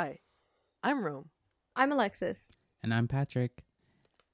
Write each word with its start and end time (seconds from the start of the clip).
Hi, 0.00 0.20
I'm 0.84 1.02
Rome. 1.02 1.28
I'm 1.74 1.90
Alexis. 1.90 2.52
And 2.84 2.94
I'm 2.94 3.08
Patrick. 3.08 3.64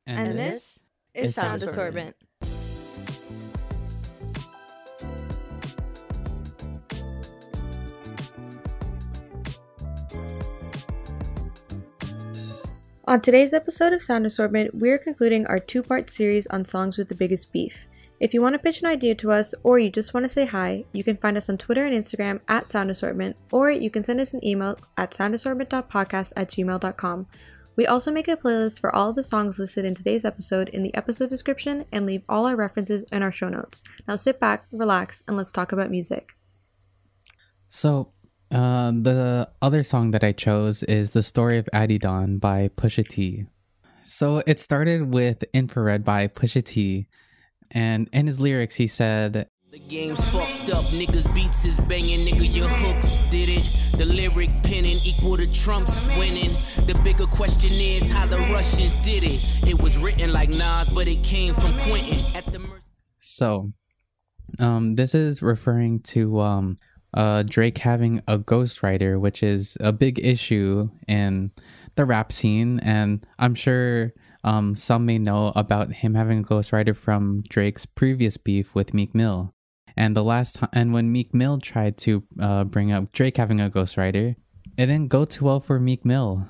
And, 0.06 0.38
this, 0.38 0.80
is 1.14 1.30
is 1.30 1.34
Sound 1.34 1.62
Sound 1.62 1.70
Assortment. 1.70 2.16
On 13.06 13.22
today's 13.22 13.54
episode 13.54 13.94
of 13.94 14.02
Sound 14.02 14.26
Assortment, 14.26 14.74
we're 14.74 14.98
concluding 14.98 15.46
our 15.46 15.58
two 15.58 15.82
part 15.82 16.10
series 16.10 16.46
on 16.48 16.66
songs 16.66 16.98
with 16.98 17.08
the 17.08 17.14
biggest 17.14 17.52
beef. 17.52 17.86
If 18.20 18.32
you 18.32 18.40
want 18.40 18.52
to 18.54 18.60
pitch 18.60 18.80
an 18.80 18.86
idea 18.86 19.14
to 19.16 19.32
us 19.32 19.54
or 19.64 19.78
you 19.78 19.90
just 19.90 20.14
want 20.14 20.24
to 20.24 20.28
say 20.28 20.46
hi, 20.46 20.84
you 20.92 21.02
can 21.02 21.16
find 21.16 21.36
us 21.36 21.48
on 21.48 21.58
Twitter 21.58 21.84
and 21.84 21.94
Instagram 21.94 22.40
at 22.46 22.70
Sound 22.70 22.90
Assortment, 22.90 23.36
or 23.50 23.70
you 23.70 23.90
can 23.90 24.04
send 24.04 24.20
us 24.20 24.32
an 24.32 24.44
email 24.44 24.78
at 24.96 25.10
soundassortment.podcast 25.10 26.32
at 26.36 26.50
gmail.com. 26.50 27.26
We 27.76 27.86
also 27.88 28.12
make 28.12 28.28
a 28.28 28.36
playlist 28.36 28.78
for 28.78 28.94
all 28.94 29.10
of 29.10 29.16
the 29.16 29.24
songs 29.24 29.58
listed 29.58 29.84
in 29.84 29.96
today's 29.96 30.24
episode 30.24 30.68
in 30.68 30.84
the 30.84 30.94
episode 30.94 31.28
description 31.28 31.86
and 31.90 32.06
leave 32.06 32.22
all 32.28 32.46
our 32.46 32.54
references 32.54 33.02
in 33.10 33.22
our 33.24 33.32
show 33.32 33.48
notes. 33.48 33.82
Now 34.06 34.14
sit 34.14 34.38
back, 34.38 34.66
relax, 34.70 35.24
and 35.26 35.36
let's 35.36 35.50
talk 35.50 35.72
about 35.72 35.90
music. 35.90 36.36
So, 37.68 38.12
uh, 38.52 38.92
the 38.92 39.50
other 39.60 39.82
song 39.82 40.12
that 40.12 40.22
I 40.22 40.30
chose 40.30 40.84
is 40.84 41.10
The 41.10 41.24
Story 41.24 41.58
of 41.58 41.68
Adidon 41.74 42.38
by 42.38 42.68
Pusha 42.76 43.08
T. 43.08 43.46
So, 44.04 44.40
it 44.46 44.60
started 44.60 45.12
with 45.12 45.42
Infrared 45.52 46.04
by 46.04 46.28
Pusha 46.28 46.62
T. 46.62 47.08
And 47.70 48.08
in 48.12 48.26
his 48.26 48.40
lyrics, 48.40 48.76
he 48.76 48.86
said, 48.86 49.48
The 49.70 49.78
game's 49.78 50.24
fucked 50.26 50.70
up, 50.70 50.84
niggas 50.86 51.32
beats 51.34 51.64
is 51.64 51.76
banging, 51.78 52.26
nigga 52.26 52.52
your 52.52 52.68
hooks 52.68 53.22
did 53.30 53.48
it. 53.48 53.98
The 53.98 54.04
lyric 54.04 54.50
penning 54.62 55.00
equal 55.04 55.36
to 55.36 55.46
Trump's 55.46 56.06
winning. 56.18 56.56
The 56.86 56.94
bigger 57.04 57.26
question 57.26 57.72
is 57.72 58.10
how 58.10 58.26
the 58.26 58.38
Russians 58.38 58.92
did 59.02 59.24
it. 59.24 59.40
It 59.66 59.80
was 59.80 59.98
written 59.98 60.32
like 60.32 60.50
Nas, 60.50 60.90
but 60.90 61.08
it 61.08 61.22
came 61.22 61.54
from 61.54 61.76
Quentin 61.80 62.24
at 62.34 62.52
the. 62.52 62.60
So, 63.20 63.72
um, 64.58 64.96
this 64.96 65.14
is 65.14 65.42
referring 65.42 66.00
to 66.00 66.40
um, 66.40 66.76
uh, 67.14 67.42
Drake 67.44 67.78
having 67.78 68.22
a 68.26 68.38
ghostwriter, 68.38 69.18
which 69.18 69.42
is 69.42 69.76
a 69.80 69.92
big 69.92 70.24
issue 70.24 70.90
in 71.06 71.52
the 71.94 72.04
rap 72.04 72.32
scene, 72.32 72.80
and 72.80 73.24
I'm 73.38 73.54
sure 73.54 74.12
um, 74.44 74.76
some 74.76 75.06
may 75.06 75.18
know 75.18 75.52
about 75.56 75.92
him 75.92 76.14
having 76.14 76.40
a 76.40 76.42
ghostwriter 76.42 76.94
from 76.94 77.42
Drake's 77.48 77.86
previous 77.86 78.36
beef 78.36 78.74
with 78.74 78.94
Meek 78.94 79.14
Mill. 79.14 79.54
And 79.96 80.14
the 80.14 80.22
last 80.22 80.56
time, 80.56 80.68
and 80.72 80.92
when 80.92 81.10
Meek 81.10 81.32
Mill 81.32 81.58
tried 81.58 81.96
to 81.98 82.22
uh, 82.38 82.64
bring 82.64 82.92
up 82.92 83.10
Drake 83.12 83.38
having 83.38 83.60
a 83.60 83.70
ghostwriter, 83.70 84.36
it 84.76 84.86
didn't 84.86 85.08
go 85.08 85.24
too 85.24 85.46
well 85.46 85.60
for 85.60 85.80
Meek 85.80 86.04
Mill. 86.04 86.46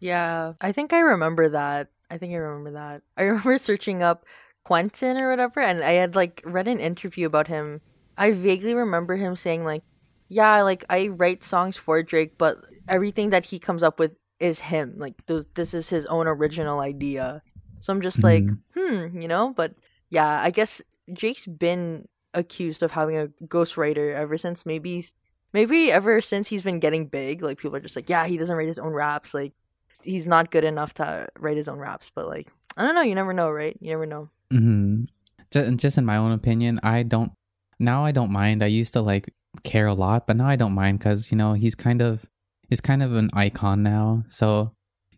Yeah, 0.00 0.52
I 0.60 0.72
think 0.72 0.92
I 0.92 1.00
remember 1.00 1.48
that. 1.48 1.88
I 2.10 2.18
think 2.18 2.32
I 2.32 2.36
remember 2.36 2.72
that. 2.72 3.02
I 3.16 3.22
remember 3.24 3.56
searching 3.58 4.02
up 4.02 4.26
Quentin 4.64 5.16
or 5.16 5.30
whatever, 5.30 5.60
and 5.60 5.82
I 5.82 5.92
had 5.92 6.14
like 6.14 6.42
read 6.44 6.68
an 6.68 6.80
interview 6.80 7.26
about 7.26 7.48
him. 7.48 7.80
I 8.18 8.32
vaguely 8.32 8.74
remember 8.74 9.16
him 9.16 9.34
saying 9.34 9.64
like, 9.64 9.82
"Yeah, 10.28 10.62
like 10.62 10.84
I 10.90 11.08
write 11.08 11.42
songs 11.44 11.76
for 11.76 12.02
Drake, 12.02 12.36
but 12.36 12.58
everything 12.88 13.30
that 13.30 13.46
he 13.46 13.58
comes 13.58 13.82
up 13.82 13.98
with 13.98 14.12
is 14.40 14.60
him. 14.60 14.94
Like 14.96 15.14
those, 15.26 15.46
this 15.54 15.74
is 15.74 15.88
his 15.88 16.06
own 16.06 16.26
original 16.26 16.80
idea." 16.80 17.42
So 17.80 17.92
I'm 17.92 18.00
just 18.00 18.22
like, 18.24 18.44
hmm, 18.76 19.20
you 19.20 19.28
know. 19.28 19.52
But 19.56 19.74
yeah, 20.10 20.40
I 20.42 20.50
guess 20.50 20.82
Drake's 21.12 21.46
been 21.46 22.08
accused 22.34 22.82
of 22.82 22.92
having 22.92 23.16
a 23.16 23.28
ghostwriter 23.46 24.14
ever 24.14 24.36
since 24.36 24.66
maybe 24.66 25.06
maybe 25.52 25.90
ever 25.90 26.20
since 26.20 26.48
he's 26.48 26.62
been 26.62 26.78
getting 26.78 27.06
big 27.06 27.42
like 27.42 27.56
people 27.56 27.74
are 27.74 27.80
just 27.80 27.96
like 27.96 28.08
yeah 28.10 28.26
he 28.26 28.36
doesn't 28.36 28.54
write 28.54 28.66
his 28.66 28.78
own 28.78 28.92
raps 28.92 29.32
like 29.32 29.54
he's 30.02 30.26
not 30.26 30.50
good 30.50 30.62
enough 30.62 30.92
to 30.92 31.26
write 31.38 31.56
his 31.56 31.68
own 31.68 31.78
raps 31.78 32.12
but 32.14 32.28
like 32.28 32.46
i 32.76 32.84
don't 32.84 32.94
know 32.94 33.00
you 33.00 33.14
never 33.14 33.32
know 33.32 33.50
right 33.50 33.78
you 33.80 33.90
never 33.90 34.04
know 34.04 34.28
hmm 34.52 35.04
Just, 35.50 35.76
just 35.78 35.98
in 35.98 36.04
my 36.04 36.18
own 36.18 36.32
opinion, 36.32 36.78
I 36.82 37.02
don't. 37.02 37.32
Now 37.78 38.04
I 38.04 38.12
don't 38.12 38.30
mind. 38.30 38.62
I 38.62 38.66
used 38.66 38.92
to 38.92 39.00
like 39.00 39.32
care 39.62 39.86
a 39.86 39.94
lot, 39.94 40.26
but 40.26 40.36
now 40.36 40.46
I 40.46 40.56
don't 40.56 40.74
mind 40.74 40.98
because 40.98 41.32
you 41.32 41.38
know 41.38 41.54
he's 41.54 41.74
kind 41.74 42.02
of 42.02 42.26
he's 42.68 42.80
kind 42.80 43.02
of 43.02 43.14
an 43.14 43.30
icon 43.32 43.82
now. 43.82 44.24
So 44.28 44.72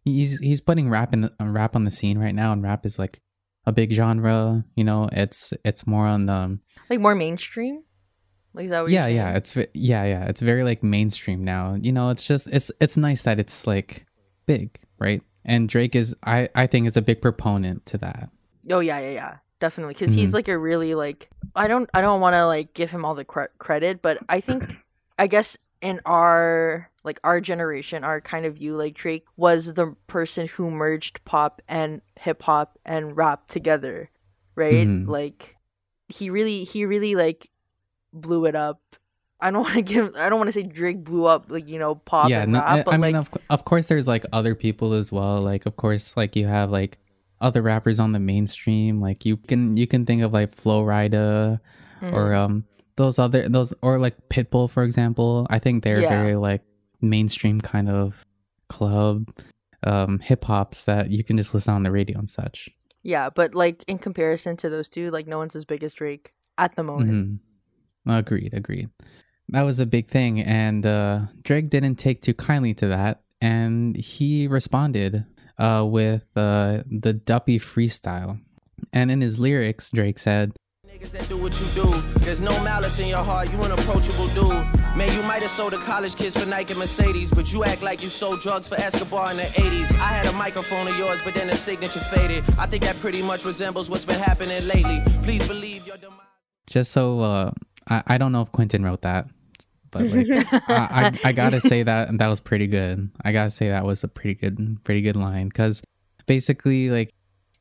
he's 0.05 0.39
he's 0.39 0.61
putting 0.61 0.89
rap 0.91 1.13
in 1.13 1.23
the, 1.23 1.33
uh, 1.41 1.47
rap 1.47 1.77
on 1.77 1.85
the 1.85 1.91
scene 1.91 2.19
right 2.19 2.35
now, 2.35 2.53
and 2.53 2.63
rap 2.63 2.87
is 2.87 2.99
like 2.99 3.21
a 3.67 3.73
big 3.73 3.93
genre. 3.93 4.65
You 4.75 4.85
know, 4.85 5.09
it's 5.13 5.53
it's 5.65 5.87
more 5.87 6.07
on 6.07 6.27
the 6.27 6.59
like 6.89 7.01
more 7.01 7.15
mainstream 7.15 7.83
like 8.53 8.65
is 8.65 8.71
that 8.71 8.83
what 8.83 8.91
yeah 8.91 9.07
yeah 9.07 9.37
it's 9.37 9.57
yeah 9.75 10.05
yeah 10.05 10.25
it's 10.27 10.41
very 10.41 10.63
like 10.65 10.83
mainstream 10.83 11.45
now. 11.45 11.77
You 11.81 11.93
know, 11.93 12.11
it's 12.11 12.25
just 12.27 12.49
it's 12.49 12.71
it's 12.81 12.97
nice 12.97 13.23
that 13.25 13.39
it's 13.39 13.67
like 13.67 14.07
big, 14.47 14.79
right? 14.99 15.23
And 15.45 15.69
Drake 15.69 15.95
is 15.97 16.15
I 16.25 16.49
I 16.55 16.67
think 16.67 16.87
is 16.87 16.97
a 16.97 17.03
big 17.03 17.21
proponent 17.23 17.87
to 17.87 17.99
that. 17.99 18.31
oh 18.71 18.81
yeah 18.81 18.99
yeah 19.01 19.11
yeah 19.11 19.37
definitely 19.59 19.95
because 19.95 20.15
he's 20.15 20.31
Mhm. 20.31 20.35
like 20.35 20.49
a 20.49 20.57
really 20.57 20.95
like 20.95 21.29
i 21.55 21.69
don't 21.69 21.89
i 21.93 22.01
don't 22.01 22.21
want 22.23 22.33
to 22.35 22.47
like 22.47 22.73
give 22.73 22.91
him 22.91 23.05
all 23.05 23.15
the 23.15 23.25
cre- 23.27 23.53
credit 23.59 24.01
but 24.01 24.17
i 24.29 24.41
think 24.41 24.65
i 25.19 25.27
guess 25.27 25.55
in 25.81 26.01
our 26.05 26.91
like 27.05 27.19
our 27.25 27.41
generation 27.41 28.05
our 28.05 28.21
kind 28.21 28.45
of 28.45 28.57
view 28.57 28.77
like 28.77 28.95
drake 28.95 29.25
was 29.37 29.75
the 29.75 29.95
person 30.07 30.47
who 30.49 30.71
merged 30.71 31.25
pop 31.25 31.63
and 31.69 32.03
hip-hop 32.19 32.79
and 32.85 33.17
rap 33.17 33.47
together 33.49 34.11
right 34.55 34.87
Mhm. 34.87 35.09
like 35.09 35.57
he 36.09 36.29
really 36.29 36.65
he 36.65 36.85
really 36.85 37.15
like 37.15 37.49
blew 38.13 38.45
it 38.45 38.55
up 38.55 38.81
i 39.41 39.51
don't 39.51 39.63
want 39.65 39.75
to 39.75 39.83
give 39.83 40.15
i 40.17 40.29
don't 40.29 40.39
want 40.39 40.49
to 40.49 40.53
say 40.53 40.63
drake 40.63 41.03
blew 41.03 41.25
up 41.25 41.49
like 41.49 41.69
you 41.69 41.79
know 41.79 41.95
pop 41.95 42.29
yeah 42.29 42.43
and 42.43 42.53
no, 42.53 42.59
rap 42.59 42.69
I, 42.69 42.83
but 42.83 42.95
I 42.95 42.97
like 42.99 43.13
mean 43.13 43.17
of, 43.17 43.31
of 43.49 43.65
course 43.65 43.87
there's 43.87 44.07
like 44.09 44.25
other 44.33 44.55
people 44.55 44.93
as 44.93 45.11
well 45.11 45.41
like 45.41 45.65
of 45.65 45.77
course 45.77 46.17
like 46.17 46.37
you 46.37 46.47
have 46.47 46.71
like 46.71 46.99
other 47.41 47.63
rappers 47.63 47.99
on 47.99 48.13
the 48.13 48.19
mainstream 48.21 49.01
like 49.01 49.25
you 49.25 49.39
can 49.39 49.77
you 49.79 49.87
can 49.87 50.05
think 50.05 50.21
of 50.21 50.31
like 50.35 50.53
Flo 50.53 50.85
Rida 50.85 51.59
mhm. 52.03 52.13
or 52.13 52.35
um 52.35 52.65
those 53.01 53.19
other 53.19 53.49
those 53.49 53.73
or 53.83 53.99
like 53.99 54.17
Pitbull 54.29 54.69
for 54.71 54.83
example 54.85 55.47
I 55.51 55.59
think 55.59 55.83
they're 55.83 56.03
Yeah. 56.03 56.23
very 56.23 56.37
like 56.37 56.63
mainstream 57.01 57.61
kind 57.61 57.89
of 57.89 58.27
club 58.69 59.17
um 59.93 60.19
hip 60.21 60.45
hops 60.45 60.85
that 60.85 61.11
you 61.11 61.25
can 61.25 61.37
just 61.41 61.55
listen 61.55 61.73
on 61.75 61.83
the 61.83 61.91
radio 61.91 62.19
and 62.19 62.29
such 62.29 62.69
yeah 63.03 63.31
but 63.39 63.55
like 63.55 63.83
in 63.89 63.99
comparison 63.99 64.57
to 64.59 64.69
those 64.69 64.89
two 64.89 65.11
like 65.11 65.27
no 65.27 65.39
one's 65.39 65.57
as 65.57 65.65
big 65.65 65.83
as 65.83 65.93
drake 65.95 66.33
at 66.59 66.77
the 66.77 66.83
moment 66.83 67.11
Mhm. 67.11 67.39
Agreed, 68.07 68.53
agreed. 68.55 68.89
That 69.51 69.63
was 69.63 69.79
a 69.79 69.87
big 69.87 70.09
thing, 70.09 70.41
and 70.41 70.87
uh, 70.87 71.27
Drake 71.43 71.69
didn't 71.69 71.97
take 71.97 72.23
too 72.23 72.33
kindly 72.35 72.73
to 72.81 72.87
that, 72.89 73.21
and 73.43 73.95
he 73.95 74.49
responded 74.49 75.27
uh, 75.59 75.85
with 75.87 76.31
uh, 76.35 76.83
the 76.89 77.13
Duppy 77.13 77.59
freestyle. 77.59 78.41
And 78.93 79.11
in 79.11 79.21
his 79.21 79.39
lyrics, 79.39 79.91
Drake 79.91 80.19
said, 80.19 80.57
Niggas 80.91 81.13
that 81.13 81.29
do 81.29 81.37
what 81.37 81.55
you 81.61 81.67
do. 81.83 82.03
There's 82.25 82.41
no 82.41 82.51
malice 82.65 82.99
in 82.99 83.07
your 83.07 83.23
heart. 83.23 83.53
You 83.53 83.63
an 83.63 83.71
approachable 83.71 84.27
dude. 84.29 84.51
Man, 84.97 85.13
you 85.15 85.23
might 85.23 85.41
have 85.43 85.51
sold 85.51 85.73
to 85.73 85.79
college 85.79 86.17
kids 86.17 86.37
for 86.37 86.45
Nike 86.45 86.73
and 86.73 86.81
Mercedes, 86.81 87.31
but 87.31 87.53
you 87.53 87.63
act 87.63 87.81
like 87.83 88.03
you 88.03 88.09
sold 88.09 88.41
drugs 88.41 88.69
for 88.69 88.75
Escobar 88.75 89.31
in 89.31 89.37
the 89.37 89.45
80s. 89.45 89.93
I 90.01 90.09
had 90.09 90.27
a 90.27 90.33
microphone 90.33 90.89
of 90.89 90.97
yours, 90.99 91.23
but 91.23 91.35
then 91.35 91.47
the 91.47 91.55
signature 91.55 92.01
faded. 92.01 92.43
I 92.59 92.67
think 92.67 92.83
that 92.83 92.99
pretty 92.99 93.23
much 93.23 93.45
resembles 93.45 93.89
what's 93.89 94.05
been 94.05 94.19
happening 94.19 94.67
lately. 94.67 95.01
Please 95.23 95.47
believe 95.47 95.87
your 95.87 95.97
demise. 95.97 96.19
just 96.67 96.91
so 96.91 97.21
uh, 97.21 97.53
I, 97.89 98.03
I 98.09 98.19
don't 98.19 98.33
know 98.33 98.43
if 98.43 98.51
Quentin 98.51 98.83
wrote 98.83 99.03
that, 99.03 99.29
but 99.93 100.07
like, 100.09 100.27
I, 100.53 100.61
I, 100.69 101.19
I 101.29 101.33
gotta 101.33 101.61
say 101.61 101.85
that 101.85 102.19
that 102.19 102.27
was 102.27 102.41
pretty 102.41 102.67
good. 102.67 103.11
I 103.23 103.31
gotta 103.31 103.51
say 103.53 103.69
that 103.69 103.85
was 103.85 104.03
a 104.03 104.09
pretty 104.09 104.35
good, 104.35 104.79
pretty 104.83 105.03
good 105.03 105.17
line 105.17 105.49
because 105.49 105.83
basically, 106.27 106.91
like, 106.91 107.11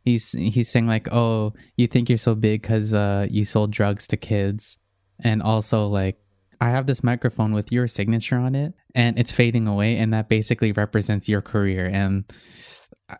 he's 0.09 0.31
he's 0.31 0.69
saying 0.69 0.87
like, 0.87 1.11
"Oh, 1.11 1.53
you 1.77 1.87
think 1.87 2.09
you're 2.09 2.17
so 2.17 2.35
big 2.35 2.61
because 2.61 2.93
uh, 2.93 3.27
you 3.29 3.45
sold 3.45 3.71
drugs 3.71 4.07
to 4.07 4.17
kids," 4.17 4.77
and 5.23 5.41
also 5.41 5.87
like, 5.87 6.17
I 6.59 6.69
have 6.71 6.87
this 6.87 7.03
microphone 7.03 7.53
with 7.53 7.71
your 7.71 7.87
signature 7.87 8.37
on 8.37 8.55
it, 8.55 8.73
and 8.95 9.17
it's 9.19 9.31
fading 9.31 9.67
away, 9.67 9.97
and 9.97 10.13
that 10.13 10.27
basically 10.29 10.71
represents 10.71 11.29
your 11.29 11.41
career. 11.41 11.89
And 11.91 12.25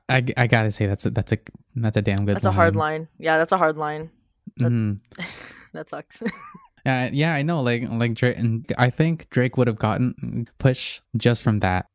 I, 0.08 0.26
I, 0.38 0.48
gotta 0.48 0.72
say 0.72 0.86
that's 0.86 1.06
a, 1.06 1.10
that's 1.10 1.32
a 1.32 1.38
that's 1.76 1.98
a 1.98 2.02
damn 2.02 2.26
good. 2.26 2.36
that's 2.36 2.46
a 2.46 2.52
hard 2.52 2.76
line 2.76 3.08
yeah 3.18 3.40
that's 3.40 3.52
a 3.52 3.58
hard 3.58 3.76
line 3.76 4.12
that- 4.58 4.70
Mhm. 4.72 5.00
that 5.74 5.90
sucks 5.90 6.22
Uh, 6.86 7.10
yeah, 7.12 7.34
I 7.34 7.42
know. 7.42 7.62
Like, 7.62 7.90
like 7.90 8.14
Drake, 8.14 8.38
and 8.38 8.66
I 8.78 8.90
think 8.90 9.30
Drake 9.30 9.58
would 9.58 9.68
have 9.68 9.78
gotten 9.78 10.48
push 10.60 11.02
just 11.18 11.42
from 11.44 11.60
that, 11.60 11.88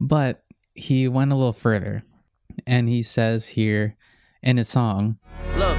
but 0.00 0.42
he 0.74 1.06
went 1.06 1.32
a 1.32 1.36
little 1.36 1.52
further, 1.52 2.02
and 2.66 2.88
he 2.88 3.02
says 3.02 3.48
here 3.48 3.96
in 4.42 4.56
his 4.56 4.68
song, 4.68 5.18
Look, 5.56 5.76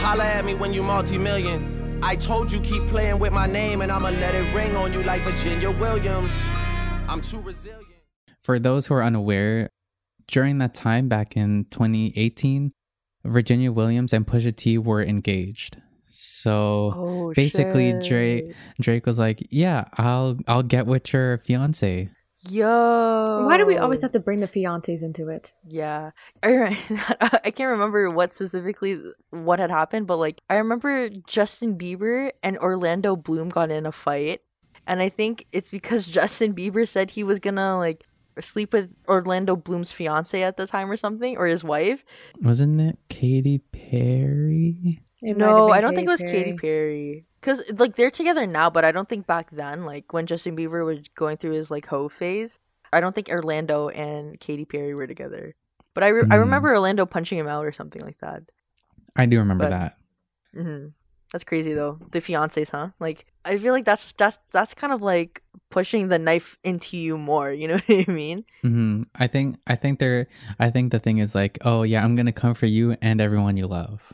holla 0.00 0.24
at 0.24 0.44
me 0.44 0.54
when 0.54 0.72
you 0.72 0.82
multi-million. 0.82 2.00
I 2.02 2.16
told 2.16 2.50
you 2.50 2.60
keep 2.60 2.86
playing 2.86 3.18
with 3.18 3.32
my 3.32 3.46
name, 3.46 3.82
and 3.82 3.92
I'ma 3.92 4.08
let 4.10 4.34
it 4.34 4.54
ring 4.54 4.74
on 4.76 4.92
you 4.92 5.02
like 5.02 5.22
Virginia 5.22 5.70
Williams. 5.70 6.50
I'm 7.08 7.20
too 7.20 7.40
resilient. 7.40 7.84
for 8.42 8.58
those 8.58 8.86
who 8.86 8.94
are 8.94 9.02
unaware, 9.02 9.68
during 10.26 10.58
that 10.58 10.72
time 10.74 11.08
back 11.08 11.36
in 11.36 11.66
2018, 11.70 12.70
Virginia 13.24 13.70
Williams 13.70 14.12
and 14.12 14.26
Pusha 14.26 14.54
T 14.56 14.78
were 14.78 15.02
engaged. 15.02 15.76
So 16.08 16.92
oh 16.96 17.32
basically, 17.36 17.90
shit. 17.92 18.08
Drake 18.08 18.54
Drake 18.80 19.06
was 19.06 19.18
like, 19.18 19.46
"Yeah, 19.50 19.84
I'll 19.98 20.38
I'll 20.48 20.62
get 20.62 20.86
with 20.86 21.12
your 21.12 21.38
fiance." 21.38 22.08
Yo. 22.48 23.44
Why 23.44 23.58
do 23.58 23.66
we 23.66 23.76
always 23.76 24.00
have 24.00 24.12
to 24.12 24.20
bring 24.20 24.40
the 24.40 24.48
fiancés 24.48 25.02
into 25.02 25.28
it? 25.28 25.52
Yeah, 25.66 26.12
I 26.42 26.78
I 27.44 27.50
can't 27.50 27.70
remember 27.70 28.10
what 28.10 28.32
specifically 28.32 29.00
what 29.30 29.58
had 29.58 29.70
happened, 29.70 30.06
but 30.06 30.16
like 30.16 30.40
I 30.48 30.54
remember 30.54 31.10
Justin 31.26 31.76
Bieber 31.76 32.30
and 32.42 32.56
Orlando 32.58 33.14
Bloom 33.14 33.50
got 33.50 33.70
in 33.70 33.84
a 33.84 33.92
fight, 33.92 34.40
and 34.86 35.02
I 35.02 35.10
think 35.10 35.46
it's 35.52 35.70
because 35.70 36.06
Justin 36.18 36.54
Bieber 36.54 36.88
said 36.88 37.10
he 37.10 37.24
was 37.24 37.40
gonna 37.40 37.76
like 37.76 38.04
sleep 38.40 38.72
with 38.72 38.90
Orlando 39.06 39.54
Bloom's 39.54 39.92
fiance 39.92 40.42
at 40.42 40.56
the 40.56 40.66
time 40.66 40.90
or 40.90 40.96
something, 40.96 41.36
or 41.36 41.46
his 41.46 41.62
wife. 41.62 42.04
Wasn't 42.40 42.78
that 42.78 42.96
Katy 43.10 43.58
Perry? 43.70 45.02
It 45.22 45.36
no, 45.36 45.70
I 45.70 45.80
don't 45.80 45.94
think 45.94 46.06
it 46.08 46.10
was 46.10 46.20
Katy 46.20 46.32
Katy 46.32 46.52
Perry. 46.58 47.24
Cause 47.42 47.62
like 47.78 47.96
they're 47.96 48.10
together 48.10 48.46
now, 48.46 48.68
but 48.70 48.84
I 48.84 48.92
don't 48.92 49.08
think 49.08 49.26
back 49.26 49.48
then, 49.50 49.84
like 49.84 50.12
when 50.12 50.26
Justin 50.26 50.56
Bieber 50.56 50.84
was 50.84 51.00
going 51.14 51.36
through 51.38 51.52
his 51.52 51.70
like 51.70 51.86
hoe 51.86 52.08
phase, 52.08 52.58
I 52.92 53.00
don't 53.00 53.14
think 53.14 53.28
Orlando 53.30 53.88
and 53.88 54.38
Katy 54.40 54.64
Perry 54.66 54.94
were 54.94 55.06
together. 55.06 55.54
But 55.94 56.04
I 56.04 56.08
re- 56.08 56.22
I 56.30 56.36
Mm. 56.36 56.40
remember 56.40 56.70
Orlando 56.70 57.06
punching 57.06 57.38
him 57.38 57.48
out 57.48 57.64
or 57.64 57.72
something 57.72 58.02
like 58.02 58.18
that. 58.20 58.42
I 59.16 59.26
do 59.26 59.38
remember 59.38 59.64
But- 59.64 59.70
that. 59.70 59.96
hmm 60.54 60.86
That's 61.32 61.44
crazy 61.44 61.72
though. 61.74 61.98
The 62.12 62.20
fiancés, 62.20 62.70
huh? 62.70 62.88
Like 62.98 63.26
I 63.44 63.56
feel 63.58 63.72
like 63.72 63.84
that's 63.84 64.12
that's 64.18 64.38
that's 64.52 64.74
kind 64.74 64.92
of 64.92 65.00
like 65.00 65.42
pushing 65.70 66.08
the 66.08 66.18
knife 66.18 66.58
into 66.64 66.96
you 66.96 67.16
more. 67.16 67.52
You 67.52 67.68
know 67.72 67.78
what 67.86 68.08
I 68.08 68.10
mean? 68.10 68.44
hmm 68.62 69.02
I 69.14 69.26
think 69.28 69.58
I 69.66 69.76
think 69.76 69.98
they're 69.98 70.26
I 70.58 70.70
think 70.70 70.92
the 70.92 70.98
thing 70.98 71.18
is 71.18 71.34
like, 71.34 71.58
oh 71.64 71.84
yeah, 71.84 72.04
I'm 72.04 72.16
gonna 72.16 72.32
come 72.32 72.54
for 72.54 72.66
you 72.66 72.96
and 73.00 73.20
everyone 73.20 73.56
you 73.56 73.66
love. 73.66 74.12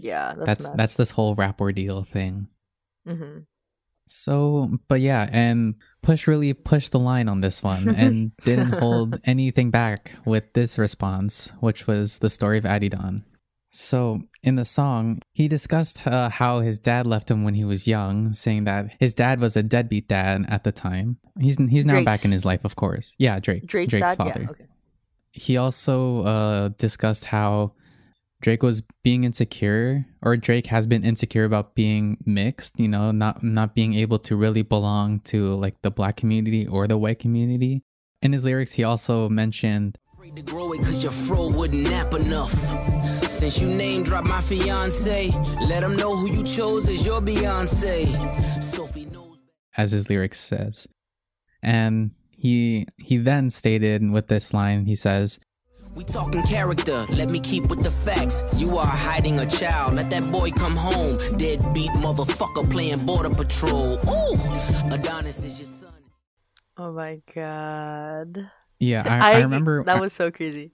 Yeah, 0.00 0.34
that's 0.36 0.64
That's 0.64 0.76
that's, 0.76 0.94
this 0.94 1.10
whole 1.12 1.34
rap 1.34 1.60
ordeal 1.60 2.02
thing. 2.04 2.48
hmm 3.06 3.38
So, 4.06 4.68
but 4.88 5.00
yeah, 5.00 5.28
and 5.32 5.74
Push 6.02 6.26
really 6.26 6.52
pushed 6.54 6.90
the 6.92 6.98
line 6.98 7.28
on 7.28 7.40
this 7.42 7.62
one 7.62 7.88
and 7.96 8.32
didn't 8.44 8.72
hold 8.72 9.20
anything 9.24 9.70
back 9.70 10.12
with 10.24 10.52
this 10.54 10.78
response, 10.78 11.52
which 11.60 11.86
was 11.86 12.18
the 12.18 12.30
story 12.30 12.58
of 12.58 12.64
Adidon. 12.64 13.22
So, 13.72 14.22
in 14.42 14.56
the 14.56 14.64
song, 14.64 15.20
he 15.32 15.46
discussed 15.46 16.04
uh, 16.04 16.28
how 16.28 16.58
his 16.58 16.80
dad 16.80 17.06
left 17.06 17.30
him 17.30 17.44
when 17.44 17.54
he 17.54 17.64
was 17.64 17.86
young, 17.86 18.32
saying 18.32 18.64
that 18.64 18.96
his 18.98 19.14
dad 19.14 19.38
was 19.38 19.56
a 19.56 19.62
deadbeat 19.62 20.08
dad 20.08 20.44
at 20.48 20.64
the 20.64 20.72
time. 20.72 21.18
He's 21.38 21.56
he's 21.56 21.86
now 21.86 21.92
Drake's- 22.02 22.04
back 22.10 22.24
in 22.24 22.32
his 22.32 22.44
life, 22.44 22.64
of 22.64 22.74
course. 22.74 23.14
Yeah, 23.18 23.38
Drake. 23.38 23.66
Drake's, 23.66 23.90
Drake's 23.92 24.08
dad. 24.08 24.18
father 24.18 24.40
Yeah. 24.42 24.50
Okay. 24.50 24.66
he 25.30 25.56
also 25.56 26.22
uh, 26.22 26.68
discussed 26.78 27.26
how 27.26 27.74
Drake 28.40 28.62
was 28.62 28.82
being 29.02 29.24
insecure, 29.24 30.06
or 30.22 30.36
Drake 30.36 30.66
has 30.68 30.86
been 30.86 31.04
insecure 31.04 31.44
about 31.44 31.74
being 31.74 32.16
mixed. 32.24 32.80
You 32.80 32.88
know, 32.88 33.10
not 33.10 33.42
not 33.42 33.74
being 33.74 33.94
able 33.94 34.18
to 34.20 34.36
really 34.36 34.62
belong 34.62 35.20
to 35.20 35.54
like 35.54 35.82
the 35.82 35.90
black 35.90 36.16
community 36.16 36.66
or 36.66 36.86
the 36.86 36.98
white 36.98 37.18
community. 37.18 37.82
In 38.22 38.32
his 38.32 38.44
lyrics, 38.44 38.74
he 38.74 38.84
also 38.84 39.28
mentioned 39.28 39.98
to 40.36 40.42
grow 40.42 40.72
it 40.72 40.78
cause 40.78 41.02
your 41.02 41.12
fro 41.12 41.48
wouldn't 41.48 41.84
nap 41.84 42.14
enough. 42.14 42.52
Since 43.24 43.58
you 43.58 43.68
name 43.68 44.04
drop 44.04 44.24
my 44.24 44.40
fiance, 44.40 45.30
let 45.66 45.80
them 45.80 45.96
know 45.96 46.14
who 46.14 46.30
you 46.30 46.44
chose 46.44 46.88
as 46.88 47.04
your 47.04 47.20
Beyonce. 47.20 48.62
Sophie 48.62 49.06
knows. 49.06 49.38
as 49.76 49.90
his 49.90 50.08
lyrics 50.08 50.38
says. 50.38 50.86
And 51.62 52.12
he 52.36 52.86
he 52.98 53.16
then 53.16 53.50
stated 53.50 54.08
with 54.10 54.28
this 54.28 54.54
line, 54.54 54.86
he 54.86 54.94
says, 54.94 55.40
We 55.94 56.04
talking 56.04 56.42
character, 56.42 57.04
let 57.10 57.30
me 57.30 57.40
keep 57.40 57.68
with 57.68 57.82
the 57.82 57.90
facts. 57.90 58.42
You 58.56 58.78
are 58.78 58.86
hiding 58.86 59.38
a 59.38 59.46
child, 59.46 59.94
let 59.94 60.10
that 60.10 60.30
boy 60.30 60.50
come 60.52 60.76
home. 60.76 61.18
Deadbeat 61.36 61.90
motherfucker 61.92 62.70
playing 62.70 63.04
border 63.04 63.30
patrol. 63.30 63.98
Ooh, 64.08 64.94
Adonis 64.94 65.44
is 65.44 65.58
your 65.58 65.66
son. 65.66 65.90
Oh 66.76 66.92
my 66.92 67.20
god. 67.34 68.50
Yeah, 68.78 69.02
I, 69.06 69.34
I, 69.34 69.38
remember 69.40 69.84
that 69.84 70.00
was 70.00 70.14
so 70.14 70.30
crazy. 70.30 70.72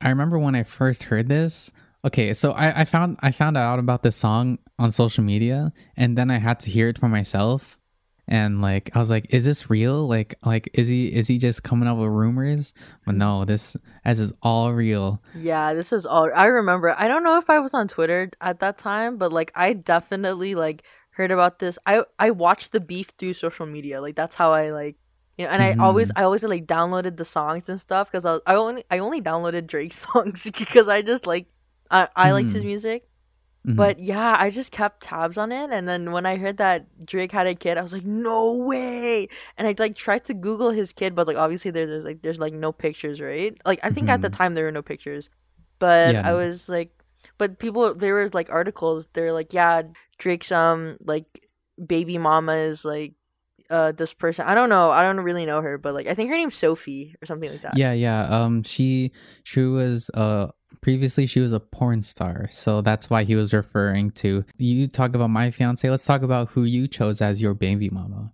I 0.00 0.10
remember 0.10 0.38
when 0.38 0.54
I 0.54 0.64
first 0.64 1.04
heard 1.04 1.28
this. 1.28 1.72
Okay, 2.04 2.34
so 2.34 2.52
I, 2.52 2.80
I 2.80 2.84
found 2.84 3.18
I 3.20 3.30
found 3.30 3.56
out 3.56 3.78
about 3.78 4.02
this 4.02 4.16
song 4.16 4.58
on 4.78 4.90
social 4.90 5.24
media, 5.24 5.72
and 5.96 6.16
then 6.16 6.30
I 6.30 6.38
had 6.38 6.60
to 6.60 6.70
hear 6.70 6.88
it 6.88 6.98
for 6.98 7.08
myself, 7.08 7.79
and 8.30 8.62
like 8.62 8.90
I 8.94 8.98
was 8.98 9.10
like, 9.10 9.26
"Is 9.34 9.44
this 9.44 9.68
real? 9.68 10.08
Like, 10.08 10.36
like 10.44 10.70
is 10.72 10.88
he 10.88 11.08
is 11.08 11.26
he 11.28 11.36
just 11.38 11.62
coming 11.62 11.88
up 11.88 11.98
with 11.98 12.08
rumors?" 12.08 12.72
But 13.04 13.16
no, 13.16 13.44
this 13.44 13.76
as 14.04 14.20
is 14.20 14.32
all 14.42 14.72
real. 14.72 15.20
Yeah, 15.34 15.74
this 15.74 15.90
was 15.90 16.06
all 16.06 16.30
I 16.34 16.46
remember. 16.46 16.94
I 16.96 17.08
don't 17.08 17.24
know 17.24 17.38
if 17.38 17.50
I 17.50 17.58
was 17.58 17.74
on 17.74 17.88
Twitter 17.88 18.30
at 18.40 18.60
that 18.60 18.78
time, 18.78 19.18
but 19.18 19.32
like 19.32 19.52
I 19.54 19.72
definitely 19.74 20.54
like 20.54 20.82
heard 21.10 21.30
about 21.30 21.58
this. 21.58 21.78
I 21.84 22.04
I 22.18 22.30
watched 22.30 22.72
the 22.72 22.80
beef 22.80 23.10
through 23.18 23.34
social 23.34 23.66
media. 23.66 24.00
Like 24.00 24.16
that's 24.16 24.36
how 24.36 24.52
I 24.52 24.70
like 24.70 24.96
you 25.36 25.44
know, 25.46 25.50
and 25.52 25.62
I 25.62 25.72
always 25.80 26.10
I 26.16 26.22
always 26.22 26.42
like 26.42 26.66
downloaded 26.66 27.16
the 27.16 27.24
songs 27.24 27.68
and 27.68 27.80
stuff 27.80 28.10
because 28.10 28.24
I 28.24 28.32
was, 28.32 28.42
I 28.46 28.54
only 28.54 28.84
I 28.90 28.98
only 28.98 29.20
downloaded 29.20 29.66
Drake 29.66 29.92
songs 30.14 30.44
because 30.44 30.86
I 30.88 31.02
just 31.02 31.26
like 31.26 31.46
I 31.90 32.08
I 32.14 32.30
liked 32.32 32.52
his 32.52 32.62
Mhm. 32.62 32.66
music. 32.66 33.08
Mhm. 33.66 33.76
But 33.76 33.98
yeah, 33.98 34.36
I 34.38 34.50
just 34.50 34.72
kept 34.72 35.02
tabs 35.02 35.36
on 35.36 35.52
it, 35.52 35.70
and 35.70 35.86
then 35.86 36.12
when 36.12 36.24
I 36.24 36.36
heard 36.36 36.56
that 36.56 37.04
Drake 37.04 37.30
had 37.32 37.46
a 37.46 37.54
kid, 37.54 37.76
I 37.76 37.82
was 37.82 37.92
like, 37.92 38.04
"No 38.06 38.54
way!" 38.54 39.28
And 39.58 39.68
I 39.68 39.74
like 39.78 39.96
tried 39.96 40.24
to 40.26 40.34
Google 40.34 40.70
his 40.70 40.92
kid, 40.94 41.14
but 41.14 41.26
like 41.26 41.36
obviously 41.36 41.70
there's, 41.70 41.90
there's 41.90 42.04
like 42.04 42.22
there's 42.22 42.38
like 42.38 42.54
no 42.54 42.72
pictures, 42.72 43.20
right? 43.20 43.54
Like 43.66 43.80
I 43.82 43.90
think 43.90 44.08
at 44.08 44.22
the 44.22 44.30
Mhm. 44.30 44.36
time 44.36 44.54
there 44.54 44.64
were 44.64 44.72
no 44.72 44.82
pictures, 44.82 45.28
but 45.78 46.14
Yeah, 46.14 46.22
I 46.24 46.32
was 46.32 46.68
like, 46.68 46.90
but 47.36 47.58
people 47.58 47.94
there 47.94 48.14
were 48.14 48.30
like 48.32 48.48
articles. 48.50 49.08
They're 49.12 49.32
like, 49.32 49.52
yeah, 49.52 49.82
Drake's 50.18 50.50
um 50.50 50.96
like 51.04 51.28
baby 51.76 52.16
mama 52.18 52.54
is 52.56 52.84
like 52.84 53.12
uh 53.68 53.92
this 53.92 54.14
person. 54.14 54.46
I 54.48 54.54
don't 54.54 54.68
know. 54.70 54.90
I 54.90 55.02
don't 55.02 55.20
really 55.20 55.44
know 55.44 55.60
her, 55.60 55.76
but 55.76 55.92
like 55.92 56.06
I 56.06 56.14
think 56.14 56.30
her 56.30 56.36
name's 56.36 56.56
Sophie 56.56 57.14
or 57.22 57.26
something 57.26 57.50
like 57.50 57.60
that. 57.62 57.76
yeah, 57.76 57.92
yeah. 57.92 58.24
Um, 58.24 58.62
she 58.62 59.12
she 59.44 59.60
was 59.62 60.10
uh 60.14 60.48
previously 60.80 61.26
she 61.26 61.40
was 61.40 61.52
a 61.52 61.60
porn 61.60 62.02
star, 62.02 62.48
so 62.50 62.80
that's 62.80 63.10
why 63.10 63.24
he 63.24 63.36
was 63.36 63.52
referring 63.52 64.10
to. 64.12 64.44
You 64.58 64.88
talk 64.88 65.14
about 65.14 65.30
my 65.30 65.50
fiance. 65.50 65.88
Let's 65.88 66.04
talk 66.04 66.22
about 66.22 66.50
who 66.50 66.64
you 66.64 66.88
chose 66.88 67.20
as 67.20 67.40
your 67.42 67.54
baby 67.54 67.90
mama. 67.90 68.32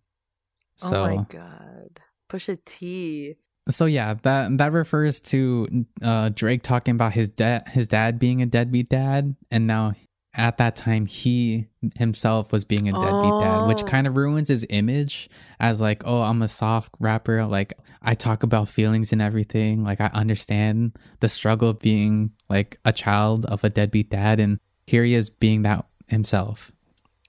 So 0.76 1.04
oh 1.04 1.16
my 1.16 1.26
god, 1.28 2.00
Pusha 2.30 2.58
T. 2.64 3.36
so 3.70 3.86
yeah 3.86 4.14
that 4.22 4.58
that 4.58 4.72
refers 4.72 5.20
to 5.20 5.86
uh 6.02 6.28
drake 6.28 6.62
talking 6.62 6.94
about 6.94 7.12
his 7.14 7.28
dad 7.28 7.66
his 7.68 7.88
dad 7.88 8.18
being 8.18 8.42
a 8.42 8.46
deadbeat 8.46 8.88
dad 8.88 9.34
and 9.50 9.66
now 9.66 9.94
at 10.36 10.58
that 10.58 10.76
time 10.76 11.06
he 11.06 11.66
himself 11.96 12.52
was 12.52 12.64
being 12.64 12.88
a 12.88 12.92
deadbeat 12.92 13.32
dad 13.40 13.66
which 13.66 13.80
Oh. 13.82 13.86
kind 13.86 14.06
of 14.06 14.16
ruins 14.16 14.48
his 14.48 14.66
image 14.70 15.28
as 15.58 15.80
like 15.80 16.02
oh 16.04 16.22
i'm 16.22 16.42
a 16.42 16.48
soft 16.48 16.92
rapper 17.00 17.44
like 17.46 17.74
i 18.02 18.14
talk 18.14 18.42
about 18.42 18.68
feelings 18.68 19.12
and 19.12 19.22
everything 19.22 19.82
like 19.82 20.00
i 20.00 20.10
understand 20.12 20.96
the 21.20 21.28
struggle 21.28 21.70
of 21.70 21.78
being 21.80 22.32
like 22.50 22.78
a 22.84 22.92
child 22.92 23.46
of 23.46 23.64
a 23.64 23.70
deadbeat 23.70 24.10
dad 24.10 24.38
and 24.40 24.58
here 24.86 25.04
he 25.04 25.14
is 25.14 25.30
being 25.30 25.62
that 25.62 25.86
himself 26.08 26.70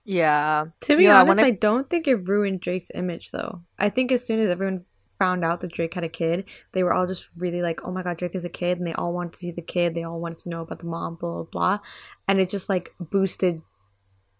Yeah. 0.03 0.65
To 0.81 0.95
be 0.95 1.03
Yeah, 1.03 1.21
honest, 1.21 1.37
when 1.37 1.45
I... 1.45 1.47
I- 1.49 1.51
don't 1.51 1.89
think 1.89 2.07
it 2.07 2.27
ruined 2.27 2.61
Drake's 2.61 2.89
image 2.95 3.31
though. 3.31 3.61
I 3.77 3.89
think 3.89 4.11
as 4.11 4.25
soon 4.25 4.39
as 4.39 4.49
everyone 4.49 4.85
found 5.19 5.43
out 5.43 5.61
that 5.61 5.73
Drake 5.73 5.93
had 5.93 6.03
a 6.03 6.09
kid, 6.09 6.45
they 6.73 6.83
were 6.83 6.93
all 6.93 7.07
just 7.07 7.29
really 7.35 7.61
like, 7.61 7.81
"Oh 7.83 7.91
my 7.91 8.03
god, 8.03 8.17
Drake 8.17 8.35
is 8.35 8.45
a 8.45 8.49
kid," 8.49 8.77
and 8.77 8.87
they 8.87 8.93
all 8.93 9.13
wanted 9.13 9.33
to 9.33 9.39
see 9.39 9.51
the 9.51 9.61
kid. 9.61 9.95
They 9.95 10.03
all 10.03 10.19
wanted 10.19 10.39
to 10.39 10.49
know 10.49 10.61
about 10.61 10.79
the 10.79 10.85
mom, 10.85 11.15
blah 11.15 11.43
blah 11.43 11.43
blah, 11.43 11.79
and 12.27 12.39
it 12.39 12.49
just 12.49 12.69
like 12.69 12.93
boosted 12.99 13.61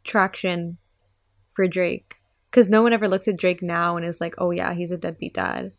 traction 0.04 0.78
for 1.54 1.68
Drake 1.68 2.16
because 2.50 2.70
no 2.70 2.82
one 2.82 2.94
ever 2.94 3.08
looks 3.08 3.28
at 3.28 3.38
Drake 3.38 3.62
now 3.62 3.98
and 3.98 4.06
is 4.06 4.22
like, 4.22 4.36
"Oh 4.38 4.52
yeah, 4.52 4.74
he's 4.74 4.92
a 4.92 4.98
deadbeat 4.98 5.34
dad." 5.34 5.74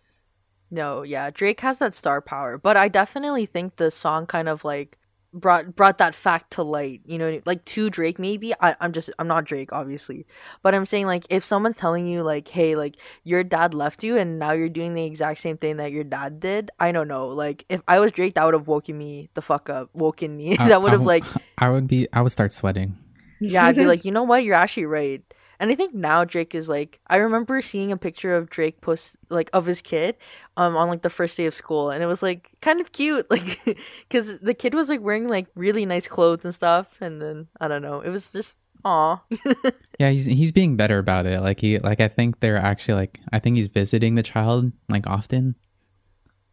No, 0.71 1.02
yeah, 1.02 1.31
Drake 1.31 1.61
has 1.61 1.78
that 1.78 1.95
star 1.95 2.21
power, 2.21 2.59
but 2.59 2.76
I 2.76 2.88
definitely 2.88 3.47
think 3.47 3.76
the 3.76 3.90
song 3.90 4.26
kind 4.26 4.49
of 4.49 4.64
like 4.64 4.99
brought 5.40 5.76
brought 5.76 5.99
that 5.99 6.14
fact 6.14 6.52
to 6.52 6.62
light. 6.62 7.00
You 7.04 7.18
know, 7.18 7.40
like 7.47 7.64
to 7.66 7.90
Drake 7.90 8.18
maybe. 8.18 8.52
I, 8.61 8.76
I'm 8.80 8.92
just 8.92 9.11
I'm 9.18 9.28
not 9.28 9.45
Drake, 9.45 9.73
obviously, 9.73 10.26
but 10.62 10.75
I'm 10.75 10.87
saying 10.87 11.07
like 11.07 11.26
if 11.30 11.45
someone's 11.45 11.76
telling 11.76 12.07
you 12.07 12.23
like, 12.23 12.49
hey, 12.49 12.76
like 12.76 12.97
your 13.25 13.45
dad 13.45 13.75
left 13.75 14.02
you 14.04 14.16
and 14.16 14.38
now 14.38 14.52
you're 14.52 14.68
doing 14.68 14.95
the 14.95 15.04
exact 15.04 15.40
same 15.40 15.57
thing 15.57 15.76
that 15.78 15.92
your 15.92 16.04
dad 16.04 16.40
did. 16.40 16.71
I 16.78 16.92
don't 16.92 17.09
know. 17.09 17.28
Like 17.28 17.64
if 17.68 17.80
I 17.88 17.99
was 18.00 18.12
Drake, 18.12 18.35
that 18.35 18.45
would 18.45 18.54
have 18.54 18.68
woken 18.68 18.97
me 18.99 19.30
the 19.35 19.42
fuck 19.42 19.71
up, 19.71 19.90
woken 19.95 20.37
me. 20.37 20.57
I- 20.59 20.68
that 20.68 20.83
would 20.83 20.92
have 20.92 21.02
like 21.02 21.25
i 21.57 21.68
would 21.68 21.88
be 21.88 22.07
i 22.12 22.21
would 22.23 22.30
start 22.33 22.52
sweating 22.52 22.97
yeah, 23.40 23.64
I'd 23.66 23.76
be 23.76 23.87
like, 23.92 24.04
you 24.04 24.11
know 24.11 24.25
what, 24.25 24.45
you're 24.45 24.54
actually 24.54 24.87
right. 24.87 25.23
And 25.61 25.71
I 25.73 25.75
think 25.75 25.93
now 25.93 26.25
Drake 26.25 26.55
is 26.55 26.69
like, 26.69 27.00
I 27.09 27.17
remember 27.17 27.61
seeing 27.62 27.91
a 27.91 27.97
picture 27.97 28.37
of 28.37 28.49
Drake 28.49 28.81
post 28.81 29.17
like 29.29 29.50
of 29.53 29.67
his 29.67 29.81
kid, 29.83 30.17
um, 30.57 30.77
on 30.77 30.88
like 30.88 31.03
the 31.03 31.11
first 31.11 31.37
day 31.37 31.47
of 31.47 31.55
school, 31.55 31.91
and 31.91 32.03
it 32.03 32.07
was 32.07 32.23
like 32.23 32.50
kind 32.61 32.81
of 32.81 32.93
cute, 32.93 33.29
like, 33.31 33.59
because 34.09 34.38
the 34.41 34.55
kid 34.55 34.75
was 34.75 34.88
like 34.88 35.00
wearing 35.00 35.27
like 35.27 35.47
really 35.57 35.85
nice 35.85 36.07
clothes 36.07 36.45
and 36.45 36.55
stuff, 36.55 36.87
and 37.00 37.21
then 37.21 37.49
I 37.61 37.67
don't 37.69 37.83
know, 37.83 38.00
it 38.00 38.11
was 38.11 38.31
just 38.31 38.59
aw. 38.85 39.21
Yeah, 39.99 40.11
he's 40.11 40.27
he's 40.27 40.53
being 40.53 40.77
better 40.77 40.99
about 40.99 41.27
it. 41.27 41.41
Like 41.41 41.59
he 41.59 41.79
like 41.81 41.99
I 42.00 42.07
think 42.07 42.38
they're 42.38 42.57
actually 42.57 42.95
like 42.95 43.19
I 43.33 43.41
think 43.41 43.57
he's 43.57 43.67
visiting 43.67 44.15
the 44.15 44.23
child 44.23 44.71
like 44.88 45.09
often. 45.09 45.57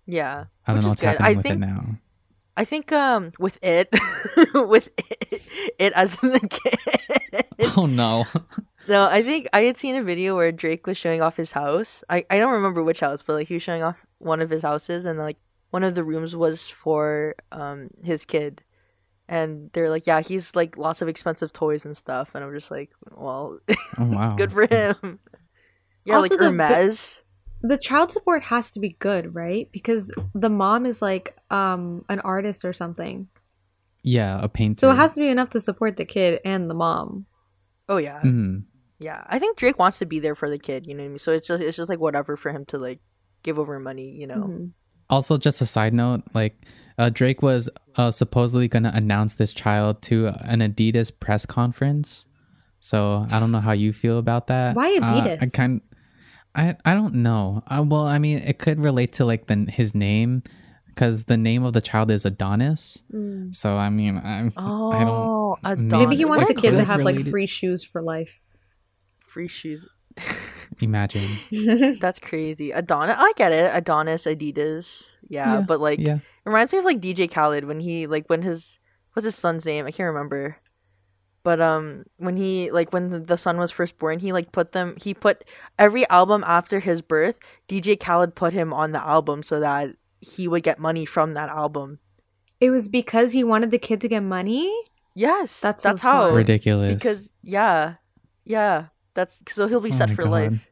yeah, 0.08 0.46
I 0.66 0.74
don't 0.74 0.82
know 0.82 0.90
what's 0.90 1.02
good. 1.02 1.08
happening 1.10 1.28
I 1.28 1.34
with 1.34 1.44
think 1.44 1.56
it 1.56 1.60
now. 1.60 1.98
I 2.58 2.66
think 2.66 2.92
um 2.92 3.34
with 3.38 3.60
it 3.62 3.90
with 4.56 4.90
it, 4.98 5.50
it 5.78 5.94
as 5.94 6.18
in 6.24 6.32
the 6.32 6.40
kid. 6.40 7.46
Oh 7.78 7.86
no. 7.86 8.24
No, 8.88 9.04
I 9.10 9.22
think 9.24 9.48
I 9.54 9.62
had 9.62 9.77
seen 9.77 9.96
a 9.96 10.04
video 10.04 10.36
where 10.36 10.51
Drake 10.51 10.86
was 10.86 10.98
showing 10.98 11.22
off 11.22 11.38
his 11.38 11.51
house. 11.54 12.04
I, 12.10 12.25
I 12.30 12.38
don't 12.38 12.54
remember 12.54 12.84
which 12.84 13.00
house, 13.00 13.24
but 13.25 13.34
like 13.34 13.48
he 13.48 13.56
was 13.56 13.63
showing 13.63 13.82
off 13.84 14.06
one 14.20 14.42
of 14.42 14.50
his 14.50 14.62
houses 14.63 15.06
and 15.06 15.18
like 15.18 15.38
one 15.72 15.84
of 15.84 15.96
the 15.96 16.04
rooms 16.04 16.36
was 16.36 16.68
for 16.68 17.36
um 17.51 17.89
his 18.04 18.25
kid. 18.25 18.62
And 19.27 19.72
they're 19.74 19.89
like, 19.89 20.06
Yeah, 20.06 20.22
he's 20.22 20.56
like 20.56 20.77
lots 20.77 21.01
of 21.01 21.08
expensive 21.08 21.51
toys 21.51 21.84
and 21.84 21.98
stuff 21.98 22.30
and 22.36 22.44
I'm 22.44 22.54
just 22.54 22.70
like, 22.70 22.92
Well 23.12 23.60
Oh 23.98 24.06
wow. 24.13 24.36
good 24.36 24.51
for 24.51 24.68
him. 24.68 25.20
Yeah, 26.06 26.18
Also 26.18 26.30
like 26.30 26.39
the- 26.39 26.46
Hermes. 26.46 27.22
the 27.62 27.77
child 27.80 28.12
support 28.12 28.44
has 28.44 28.70
to 28.72 28.80
be 28.80 28.89
good, 29.00 29.34
right? 29.34 29.68
Because 29.72 30.12
the 30.36 30.50
mom 30.50 30.86
is 30.86 31.01
like 31.01 31.36
um 31.50 32.06
an 32.10 32.20
artist 32.20 32.63
or 32.63 32.74
something. 32.74 33.27
Yeah, 34.04 34.39
a 34.44 34.48
painter. 34.48 34.80
So 34.80 34.92
it 34.92 34.96
has 34.98 35.13
to 35.15 35.22
be 35.22 35.30
enough 35.30 35.50
to 35.51 35.60
support 35.60 35.98
the 35.98 36.06
kid 36.06 36.39
and 36.46 36.70
the 36.70 36.75
mom. 36.75 37.25
Oh 37.89 37.98
yeah. 37.98 38.22
Mhm. 38.22 38.65
Yeah. 39.00 39.24
I 39.28 39.40
think 39.40 39.58
Drake 39.58 39.78
wants 39.80 39.98
to 40.00 40.06
be 40.06 40.20
there 40.20 40.36
for 40.36 40.50
the 40.50 40.58
kid, 40.60 40.88
you 40.88 40.94
know 40.94 41.04
what 41.04 41.08
I 41.08 41.10
mean? 41.10 41.20
So 41.20 41.32
it's 41.34 41.48
just 41.48 41.62
it's 41.62 41.78
just 41.78 41.90
like 41.90 42.00
whatever 42.00 42.38
for 42.38 42.52
him 42.52 42.66
to 42.68 42.78
like 42.78 43.00
give 43.44 43.60
over 43.60 43.80
money, 43.80 44.10
you 44.12 44.28
know. 44.28 44.36
Mhm. 44.48 44.72
Also, 45.10 45.38
just 45.38 45.62
a 45.62 45.66
side 45.68 45.94
note, 45.94 46.24
like 46.34 46.66
uh, 46.98 47.10
Drake 47.10 47.42
was 47.44 47.70
uh, 47.96 48.10
supposedly 48.10 48.68
gonna 48.68 48.92
announce 48.94 49.36
this 49.36 49.54
child 49.54 50.02
to 50.04 50.28
an 50.42 50.62
Adidas 50.62 51.12
press 51.20 51.46
conference. 51.46 52.25
So 52.80 53.25
I 53.30 53.40
don't 53.40 53.52
know 53.52 53.60
how 53.60 53.72
you 53.74 53.94
feel 53.94 54.18
about 54.18 54.48
that. 54.48 54.75
Why 54.75 54.96
Uh, 54.96 55.06
I 55.06 55.22
Adidas? 55.38 55.54
kind, 55.54 55.82
I 56.56 56.75
I 56.86 56.94
don't 56.94 57.16
know. 57.16 57.62
Uh, 57.68 57.84
well, 57.88 58.06
I 58.08 58.18
mean, 58.18 58.40
it 58.40 58.58
could 58.58 58.80
relate 58.80 59.14
to 59.14 59.25
like 59.25 59.46
the 59.48 59.68
his 59.70 59.94
name, 59.94 60.42
because 60.88 61.25
the 61.25 61.38
name 61.38 61.64
of 61.64 61.74
the 61.74 61.82
child 61.82 62.10
is 62.10 62.25
Adonis. 62.25 63.04
Mm. 63.14 63.54
So 63.54 63.75
I 63.78 63.90
mean, 63.90 64.18
I'm, 64.24 64.54
Oh, 64.58 64.92
I 64.92 65.04
don't. 65.04 65.60
Adonis. 65.88 65.92
Maybe 66.10 66.16
he 66.16 66.25
wants 66.25 66.48
the 66.48 66.54
kid 66.56 66.62
to 66.62 66.70
could've 66.78 66.88
have 66.88 67.02
like 67.02 67.16
related- 67.18 67.32
free 67.32 67.46
shoes 67.46 67.84
for 67.84 68.02
life. 68.02 68.40
Free 69.36 69.48
shoes. 69.51 69.86
imagine. 70.82 71.39
That's 72.00 72.20
crazy. 72.20 72.72
Adonis, 72.72 73.15
I 73.20 73.34
get 73.36 73.51
it. 73.51 73.70
Adonis, 73.74 74.24
Adidas, 74.25 75.10
yeah, 75.27 75.56
Yeah, 75.56 75.62
but 75.62 75.80
like, 75.82 76.00
yeah. 76.00 76.20
reminds 76.46 76.72
me 76.72 76.80
of 76.80 76.86
like 76.86 77.01
DJ 77.01 77.30
Khaled 77.30 77.65
when 77.65 77.80
he 77.82 78.08
like 78.08 78.27
when 78.32 78.42
his 78.42 78.80
what's 79.13 79.25
his 79.25 79.36
son's 79.36 79.65
name? 79.65 79.86
I 79.86 79.92
can't 79.92 80.08
remember. 80.08 80.58
But 81.44 81.60
um, 81.62 82.06
when 82.18 82.38
he 82.38 82.72
like 82.72 82.94
when 82.94 83.25
the 83.25 83.38
son 83.38 83.58
was 83.58 83.72
first 83.72 84.00
born, 84.00 84.20
he 84.20 84.32
like 84.32 84.51
put 84.51 84.72
them. 84.72 84.96
He 85.01 85.13
put 85.13 85.44
every 85.77 86.08
album 86.10 86.44
after 86.48 86.80
his 86.80 87.01
birth. 87.01 87.36
DJ 87.68 88.00
Khaled 88.00 88.34
put 88.36 88.54
him 88.54 88.74
on 88.74 88.94
the 88.94 89.04
album 89.06 89.44
so 89.44 89.60
that 89.60 89.89
he 90.22 90.48
would 90.48 90.63
get 90.63 90.80
money 90.80 91.06
from 91.06 91.34
that 91.36 91.50
album. 91.50 92.00
it 92.62 92.72
was 92.72 92.88
because 92.89 93.34
he 93.34 93.44
wanted 93.44 93.70
the 93.70 93.77
kid 93.77 94.00
to 94.01 94.08
get 94.08 94.24
money. 94.24 94.74
Yes, 95.13 95.60
That's 95.62 95.84
so 95.84 95.89
that's 95.89 96.01
how. 96.01 96.32
Ridiculous. 96.34 96.96
Because 96.96 97.30
yeah, 97.44 97.96
yeah, 98.44 98.88
that's 99.15 99.39
so 99.48 99.67
he'll 99.67 99.79
be 99.81 99.91
Oh 99.91 99.98
set 99.98 100.10
my 100.10 100.15
for 100.15 100.24
God. 100.24 100.31
life. 100.31 100.67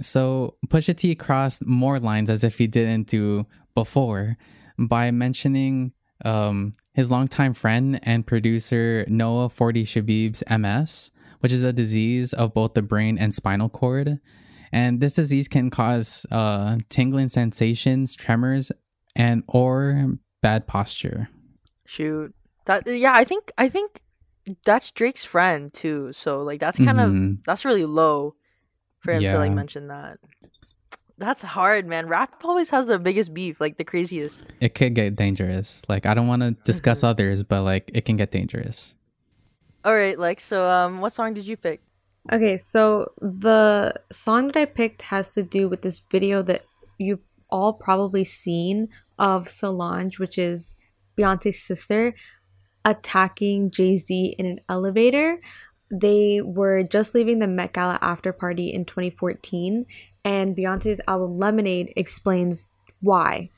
So 0.00 0.56
Pusha 0.66 0.96
T 0.96 1.14
crossed 1.14 1.64
more 1.64 2.00
lines 2.00 2.28
as 2.28 2.42
if 2.42 2.58
he 2.58 2.66
didn't 2.66 3.06
do 3.06 3.46
before 3.74 4.36
by 4.78 5.10
mentioning 5.12 5.92
um, 6.24 6.74
his 6.94 7.10
longtime 7.10 7.54
friend 7.54 8.00
and 8.02 8.26
producer 8.26 9.04
Noah 9.08 9.48
Forty 9.48 9.84
Shebib's 9.84 10.42
MS, 10.50 11.12
which 11.40 11.52
is 11.52 11.62
a 11.62 11.72
disease 11.72 12.32
of 12.32 12.52
both 12.54 12.74
the 12.74 12.82
brain 12.82 13.18
and 13.18 13.34
spinal 13.34 13.68
cord. 13.68 14.18
And 14.72 14.98
this 15.00 15.14
disease 15.14 15.46
can 15.46 15.70
cause 15.70 16.26
uh, 16.32 16.78
tingling 16.88 17.28
sensations, 17.28 18.16
tremors, 18.16 18.72
and 19.14 19.44
or 19.46 20.14
bad 20.42 20.66
posture. 20.66 21.28
Shoot. 21.86 22.34
That 22.64 22.86
yeah, 22.86 23.12
I 23.14 23.24
think 23.24 23.52
I 23.56 23.68
think 23.68 24.00
that's 24.64 24.90
Drake's 24.90 25.24
friend 25.24 25.72
too. 25.72 26.12
So 26.12 26.42
like 26.42 26.60
that's 26.60 26.78
kind 26.78 27.00
of 27.00 27.10
Mhm. 27.10 27.38
that's 27.44 27.64
really 27.64 27.84
low 27.86 28.34
for 29.00 29.12
him 29.12 29.22
to 29.22 29.38
like 29.38 29.52
mention 29.52 29.88
that. 29.88 30.18
That's 31.16 31.42
hard, 31.42 31.86
man. 31.86 32.08
Rap 32.08 32.42
always 32.44 32.70
has 32.70 32.86
the 32.86 32.98
biggest 32.98 33.32
beef, 33.32 33.60
like 33.60 33.78
the 33.78 33.84
craziest. 33.84 34.36
It 34.60 34.74
could 34.74 34.94
get 34.94 35.14
dangerous. 35.14 35.84
Like 35.88 36.06
I 36.06 36.14
don't 36.14 36.26
want 36.26 36.42
to 36.42 36.52
discuss 36.64 37.00
Mhm. 37.02 37.08
others, 37.08 37.42
but 37.42 37.62
like 37.62 37.90
it 37.94 38.04
can 38.04 38.16
get 38.16 38.30
dangerous. 38.32 38.96
All 39.84 39.94
right, 39.94 40.18
like 40.18 40.40
so 40.40 40.68
um 40.68 41.00
what 41.00 41.12
song 41.12 41.34
did 41.34 41.46
you 41.46 41.56
pick? 41.56 41.80
Okay, 42.32 42.56
so 42.56 43.12
the 43.20 43.94
song 44.10 44.48
that 44.48 44.56
I 44.56 44.64
picked 44.64 45.02
has 45.02 45.28
to 45.30 45.42
do 45.42 45.68
with 45.68 45.82
this 45.82 46.00
video 46.10 46.42
that 46.42 46.64
you've 46.98 47.24
all 47.50 47.74
probably 47.74 48.24
seen 48.24 48.88
of 49.18 49.48
Solange, 49.48 50.18
which 50.18 50.38
is 50.38 50.74
Beyonce's 51.18 51.62
sister, 51.62 52.14
attacking 52.84 53.70
Jay 53.70 53.96
Z 53.96 54.34
in 54.38 54.46
an 54.46 54.60
elevator. 54.68 55.38
They 55.90 56.40
were 56.40 56.82
just 56.82 57.14
leaving 57.14 57.38
the 57.38 57.46
Met 57.46 57.72
Gala 57.72 57.98
after 58.00 58.32
party 58.32 58.72
in 58.72 58.84
2014, 58.84 59.84
and 60.24 60.56
Beyonce's 60.56 61.00
album 61.06 61.38
Lemonade 61.38 61.92
explains 61.96 62.70
why. 63.00 63.50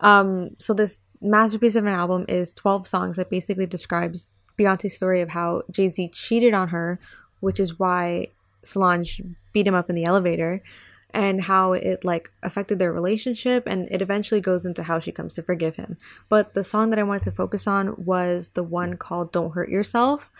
Um, 0.00 0.50
so 0.58 0.74
this 0.74 1.00
masterpiece 1.20 1.76
of 1.76 1.86
an 1.86 1.92
album 1.92 2.24
is 2.28 2.52
12 2.52 2.86
songs 2.86 3.16
that 3.16 3.30
basically 3.30 3.66
describes 3.66 4.34
Beyonce's 4.58 4.94
story 4.94 5.20
of 5.20 5.30
how 5.30 5.62
Jay 5.70 5.88
Z 5.88 6.10
cheated 6.12 6.54
on 6.54 6.68
her, 6.68 6.98
which 7.40 7.58
is 7.58 7.78
why 7.78 8.28
Solange 8.62 9.20
beat 9.52 9.66
him 9.66 9.74
up 9.74 9.88
in 9.88 9.96
the 9.96 10.04
elevator, 10.04 10.62
and 11.14 11.42
how 11.42 11.72
it 11.72 12.04
like 12.04 12.30
affected 12.42 12.78
their 12.78 12.92
relationship, 12.92 13.64
and 13.66 13.88
it 13.90 14.02
eventually 14.02 14.40
goes 14.40 14.64
into 14.66 14.82
how 14.82 14.98
she 14.98 15.12
comes 15.12 15.34
to 15.34 15.42
forgive 15.42 15.76
him. 15.76 15.96
But 16.28 16.54
the 16.54 16.64
song 16.64 16.90
that 16.90 16.98
I 16.98 17.04
wanted 17.04 17.24
to 17.24 17.32
focus 17.32 17.66
on 17.66 18.04
was 18.04 18.50
the 18.50 18.62
one 18.62 18.96
called 18.96 19.32
"Don't 19.32 19.52
Hurt 19.52 19.68
Yourself." 19.68 20.30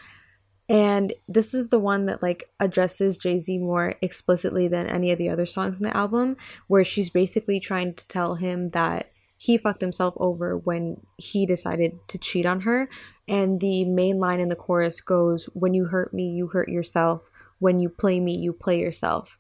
And 0.69 1.13
this 1.29 1.53
is 1.55 1.69
the 1.69 1.79
one 1.79 2.07
that 2.07 2.23
like 2.23 2.49
addresses 2.59 3.19
Jay 3.19 3.39
Z 3.39 3.59
more 3.59 3.97
explicitly 4.01 4.69
than 4.69 4.87
any 4.87 5.11
of 5.11 5.19
the 5.19 5.29
other 5.29 5.47
songs 5.47 5.79
in 5.79 5.85
the 5.85 5.97
album, 5.97 6.37
where 6.69 6.85
she's 6.85 7.11
basically 7.11 7.61
trying 7.61 7.95
to 7.95 8.07
tell 8.09 8.37
him 8.37 8.71
that 8.71 9.11
he 9.37 9.57
fucked 9.57 9.81
himself 9.81 10.15
over 10.19 10.57
when 10.57 10.99
he 11.19 11.47
decided 11.47 11.99
to 12.07 12.17
cheat 12.17 12.47
on 12.47 12.61
her. 12.61 12.89
And 13.27 13.61
the 13.61 13.85
main 13.85 14.21
line 14.21 14.39
in 14.39 14.49
the 14.49 14.55
chorus 14.55 15.01
goes, 15.01 15.47
When 15.47 15.75
you 15.75 15.87
hurt 15.87 16.15
me, 16.15 16.29
you 16.29 16.47
hurt 16.47 16.69
yourself. 16.69 17.23
When 17.59 17.81
you 17.81 17.89
play 17.89 18.21
me, 18.21 18.39
you 18.39 18.53
play 18.53 18.79
yourself. 18.79 19.37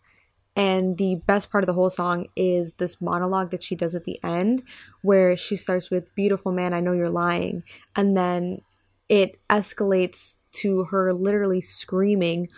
And 0.54 0.98
the 0.98 1.14
best 1.26 1.50
part 1.50 1.64
of 1.64 1.66
the 1.66 1.72
whole 1.72 1.88
song 1.88 2.26
is 2.36 2.74
this 2.74 3.00
monologue 3.00 3.50
that 3.52 3.62
she 3.62 3.74
does 3.74 3.94
at 3.94 4.04
the 4.04 4.22
end, 4.22 4.62
where 5.00 5.34
she 5.36 5.56
starts 5.56 5.90
with, 5.90 6.14
Beautiful 6.14 6.52
man, 6.52 6.74
I 6.74 6.80
know 6.80 6.92
you're 6.92 7.08
lying. 7.08 7.62
And 7.96 8.14
then 8.16 8.60
it 9.08 9.40
escalates 9.48 10.36
to 10.52 10.84
her 10.84 11.14
literally 11.14 11.62
screaming, 11.62 12.48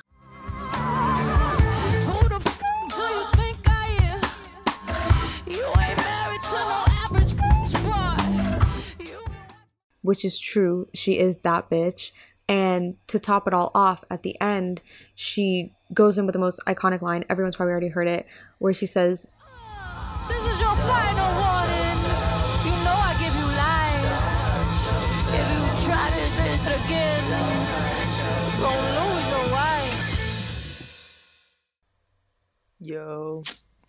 Who 0.42 2.28
the 2.28 2.42
f 2.44 2.60
do 2.88 3.02
you 3.02 3.26
think 3.34 3.60
I 3.68 3.86
am? 4.02 4.20
You 5.46 5.64
ain't 5.78 5.98
married 5.98 6.42
to 6.42 6.56
no 6.56 6.84
average 7.04 7.36
boy. 7.36 9.04
You 9.04 9.24
which 10.02 10.24
is 10.24 10.38
true. 10.40 10.88
She 10.92 11.18
is 11.20 11.38
that 11.38 11.70
bitch. 11.70 12.10
And 12.48 12.96
to 13.08 13.18
top 13.18 13.46
it 13.46 13.54
all 13.54 13.70
off, 13.74 14.04
at 14.10 14.22
the 14.22 14.38
end, 14.40 14.82
she 15.14 15.72
goes 15.94 16.18
in 16.18 16.26
with 16.26 16.34
the 16.34 16.38
most 16.38 16.60
iconic 16.66 17.00
line. 17.00 17.24
Everyone's 17.30 17.56
probably 17.56 17.72
already 17.72 17.88
heard 17.88 18.06
it, 18.08 18.26
where 18.58 18.74
she 18.74 18.84
says, 18.86 19.26
This 20.28 20.46
is 20.52 20.60
your 20.60 20.74
final 20.76 21.30
warning. 21.40 21.98
You 22.68 22.74
know 22.84 22.96
I 23.00 23.16
give 23.18 23.34
you 23.34 23.48
life. 23.56 24.04
If 25.32 25.46
you 25.56 25.62
try 25.88 26.10
this 26.10 26.32
bitch 26.38 26.66
again, 26.84 27.24
you 27.24 28.62
gon' 28.62 28.84
lose 28.92 29.26
your 29.30 29.46
wife. 29.52 29.96
Yo. 32.80 33.42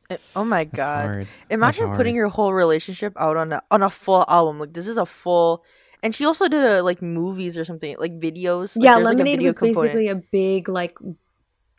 Eh, 0.09 0.17
Oh 0.35 0.45
my 0.45 0.63
That's 0.63 0.77
god. 0.77 1.05
hard. 1.05 1.27
Imagine 1.50 1.85
That's 1.88 1.97
putting 1.97 2.13
hard. 2.13 2.17
your 2.19 2.29
whole 2.29 2.53
relationship 2.53 3.13
out 3.17 3.35
on 3.38 3.51
a 3.51 3.62
on 3.69 3.83
a 3.83 3.89
full 3.89 4.24
album. 4.29 4.59
Like 4.59 4.71
this 4.74 4.88
is 4.88 4.97
a 4.97 5.05
full 5.05 5.63
and 6.05 6.13
she 6.13 6.24
also 6.24 6.47
did 6.47 6.63
a, 6.63 6.83
like 6.85 7.01
movies 7.01 7.57
or 7.57 7.65
something, 7.65 7.97
like 7.97 8.13
videos. 8.21 8.77
Like, 8.77 8.85
"Yeah, 8.85 8.95
there's, 9.01 9.05
like, 9.09 9.17
a 9.17 9.25
Lemonade 9.25 9.39
video 9.41 9.50
was 9.50 9.57
component. 9.57 9.93
basically 9.97 10.07
a 10.13 10.21
big 10.31 10.69
like 10.69 10.93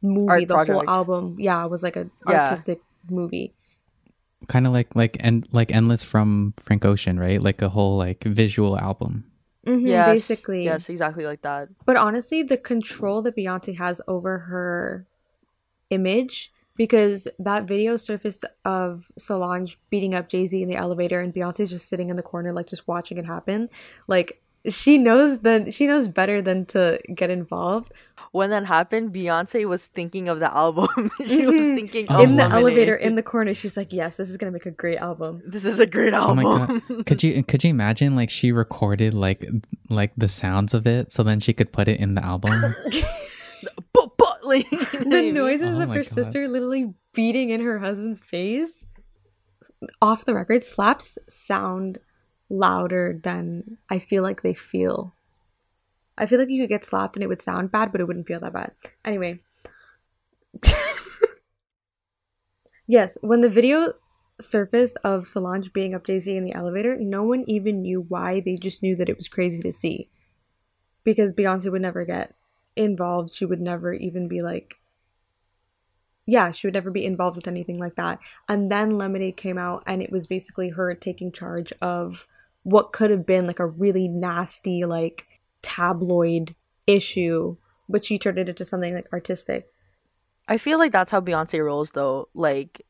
movie. 0.02 0.28
Art 0.28 0.48
the 0.48 0.74
whole 0.74 0.82
album, 0.90 1.36
yeah, 1.38 1.64
it 1.64 1.70
was 1.70 1.82
like 1.86 1.94
a 1.96 2.10
Yeah. 2.28 2.42
artistic 2.50 2.80
movie. 3.08 3.54
kind 4.48 4.66
of 4.66 4.72
like 4.72 4.90
like 4.94 5.16
and 5.20 5.48
like 5.50 5.72
endless 5.74 6.04
from 6.04 6.52
frank 6.60 6.84
ocean 6.84 7.18
right 7.18 7.40
like 7.42 7.62
a 7.62 7.70
whole 7.72 7.96
like 7.96 8.22
visual 8.22 8.78
album 8.78 9.24
Mhm, 9.66 9.82
Yes, 9.88 10.06
basically, 10.28 10.62
Yes, 10.62 10.88
exactly 10.88 11.24
like 11.26 11.42
that. 11.42 11.66
But 11.88 11.96
honestly, 11.96 12.44
the 12.44 12.56
control 12.72 13.22
that 13.22 13.34
Beyonce 13.34 13.74
has 13.78 13.98
over 14.06 14.38
her 14.52 15.06
image, 15.90 16.52
because 16.76 17.26
that 17.38 17.64
video 17.64 17.96
surfaced 17.96 18.44
of 18.64 19.10
Solange 19.18 19.78
beating 19.90 20.14
up 20.14 20.28
Jay 20.28 20.46
Z 20.46 20.60
in 20.62 20.68
the 20.68 20.76
elevator, 20.76 21.20
and 21.20 21.32
Beyonce's 21.34 21.70
just 21.70 21.88
sitting 21.88 22.10
in 22.10 22.16
the 22.16 22.22
corner, 22.22 22.52
like 22.52 22.66
just 22.68 22.86
watching 22.86 23.18
it 23.18 23.26
happen. 23.26 23.68
Like 24.06 24.40
she 24.68 24.98
knows 24.98 25.38
that 25.40 25.72
she 25.72 25.86
knows 25.86 26.08
better 26.08 26.42
than 26.42 26.66
to 26.66 26.98
get 27.14 27.30
involved. 27.30 27.92
When 28.32 28.50
that 28.50 28.66
happened, 28.66 29.14
Beyonce 29.14 29.64
was 29.66 29.82
thinking 29.82 30.28
of 30.28 30.40
the 30.40 30.52
album. 30.54 30.88
she 31.24 31.42
Mhm. 31.42 31.46
was 31.46 31.78
thinking 31.80 32.06
Oh, 32.10 32.22
in 32.22 32.36
the 32.36 32.42
elevator 32.42 32.94
in 32.94 33.14
the 33.14 33.22
corner, 33.22 33.54
she's 33.54 33.76
like, 33.76 33.92
"Yes, 33.92 34.16
this 34.16 34.28
is 34.28 34.36
gonna 34.36 34.50
make 34.52 34.66
a 34.66 34.70
great 34.72 34.98
album." 34.98 35.40
This 35.46 35.64
is 35.64 35.78
a 35.78 35.86
great 35.86 36.12
Oh 36.14 36.34
album. 36.36 36.82
my 36.88 37.02
Could 37.06 37.22
you 37.22 37.42
could 37.44 37.62
you 37.64 37.70
imagine 37.70 38.16
like 38.16 38.28
she 38.28 38.50
recorded 38.52 39.14
like 39.14 39.46
like 39.88 40.12
the 40.16 40.28
sounds 40.28 40.74
of 40.74 40.86
it 40.86 41.12
so 41.12 41.22
then 41.22 41.38
she 41.40 41.52
could 41.52 41.72
put 41.72 41.86
it 41.88 42.00
in 42.00 42.14
the 42.16 42.24
album? 42.24 42.74
but, 44.46 44.70
but, 44.70 44.92
like, 44.92 44.92
you 44.92 45.04
know 45.04 45.10
what 45.10 45.16
I 45.16 45.20
the 45.20 45.22
mean? 45.22 45.34
noises 45.34 45.78
Oh 45.78 45.82
of 45.82 45.88
her 45.90 46.04
God. 46.04 46.06
sister 46.06 46.48
literally 46.48 46.94
beating 47.12 47.50
in 47.50 47.60
her 47.62 47.78
husband's 47.78 48.20
face 48.20 48.84
off 50.00 50.24
the 50.24 50.34
record 50.34 50.64
slaps 50.64 51.18
sound 51.28 51.98
louder 52.48 53.18
than 53.22 53.78
I 53.90 53.98
feel 53.98 54.22
like 54.22 54.42
they 54.42 54.54
feel. 54.54 55.14
I 56.18 56.26
feel 56.26 56.38
like 56.38 56.48
you 56.48 56.62
could 56.62 56.70
get 56.70 56.84
slapped 56.84 57.16
and 57.16 57.22
it 57.22 57.26
would 57.28 57.42
sound 57.42 57.72
bad, 57.72 57.92
but 57.92 58.00
it 58.00 58.06
wouldn't 58.06 58.26
feel 58.26 58.40
that 58.40 58.52
bad. 58.52 58.72
Anyway. 59.04 59.40
yes, 62.86 63.18
when 63.20 63.42
the 63.42 63.50
video 63.50 63.94
surfaced 64.40 64.96
of 65.04 65.26
Solange 65.26 65.72
being 65.72 65.94
up 65.94 66.06
Jay-Z 66.06 66.34
in 66.34 66.44
the 66.44 66.54
elevator, 66.54 66.96
no 66.98 67.22
one 67.22 67.44
even 67.46 67.82
knew 67.82 68.00
why. 68.00 68.40
They 68.40 68.56
just 68.56 68.82
knew 68.82 68.96
that 68.96 69.08
it 69.08 69.16
was 69.16 69.28
crazy 69.28 69.60
to 69.60 69.72
see. 69.72 70.08
Because 71.04 71.32
Beyonce 71.32 71.70
would 71.70 71.82
never 71.82 72.04
get 72.04 72.34
involved. 72.76 73.32
She 73.32 73.44
would 73.44 73.60
never 73.60 73.92
even 73.92 74.28
be 74.28 74.40
like 74.40 74.76
yeah, 76.28 76.50
she 76.50 76.66
would 76.66 76.74
never 76.74 76.90
be 76.90 77.04
involved 77.06 77.36
with 77.36 77.46
anything 77.46 77.78
like 77.78 77.94
that. 77.94 78.18
And 78.48 78.68
then 78.70 78.98
Lemonade 78.98 79.36
came 79.36 79.58
out, 79.58 79.84
and 79.86 80.02
it 80.02 80.10
was 80.10 80.26
basically 80.26 80.70
her 80.70 80.92
taking 80.94 81.30
charge 81.30 81.72
of 81.80 82.26
what 82.64 82.92
could 82.92 83.10
have 83.12 83.24
been 83.24 83.46
like 83.46 83.60
a 83.60 83.66
really 83.66 84.08
nasty, 84.08 84.84
like 84.84 85.26
tabloid 85.62 86.56
issue, 86.86 87.56
but 87.88 88.04
she 88.04 88.18
turned 88.18 88.38
it 88.38 88.48
into 88.48 88.64
something 88.64 88.92
like 88.92 89.06
artistic. 89.12 89.72
I 90.48 90.58
feel 90.58 90.78
like 90.78 90.90
that's 90.90 91.12
how 91.12 91.20
Beyonce 91.20 91.64
rolls 91.64 91.92
though. 91.92 92.28
Like 92.34 92.82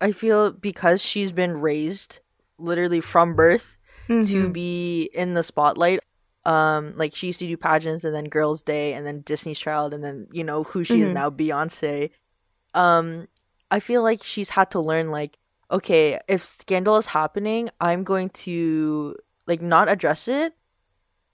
I 0.00 0.12
feel 0.12 0.52
because 0.52 1.02
she's 1.02 1.32
been 1.32 1.60
raised 1.60 2.20
literally 2.58 3.00
from 3.00 3.34
birth 3.34 3.76
to 4.06 4.48
Mhm. 4.48 4.52
be 4.52 5.10
in 5.12 5.34
the 5.34 5.42
spotlight. 5.42 6.00
Um 6.44 6.94
like 6.96 7.14
she 7.14 7.26
used 7.28 7.38
to 7.40 7.46
do 7.46 7.56
pageants 7.56 8.04
and 8.04 8.14
then 8.14 8.24
Girls 8.24 8.62
Tyme 8.62 8.94
and 8.94 9.06
then 9.06 9.20
Destiny's 9.20 9.58
Child 9.58 9.92
and 9.94 10.02
then 10.02 10.26
you 10.32 10.42
know 10.44 10.64
who 10.64 10.84
she 10.84 11.00
is 11.02 11.10
Mhm. 11.10 11.14
now 11.14 11.30
Beyonce. 11.30 12.10
Um 12.74 13.28
I 13.70 13.80
feel 13.80 14.02
like 14.02 14.22
she's 14.24 14.50
had 14.50 14.70
to 14.72 14.80
learn 14.80 15.10
like 15.10 15.36
okay, 15.70 16.18
if 16.26 16.42
scandal 16.44 16.96
is 16.96 17.06
happening, 17.06 17.70
I'm 17.80 18.02
going 18.02 18.30
to 18.30 19.14
like 19.46 19.62
not 19.62 19.88
address 19.88 20.26
it 20.26 20.54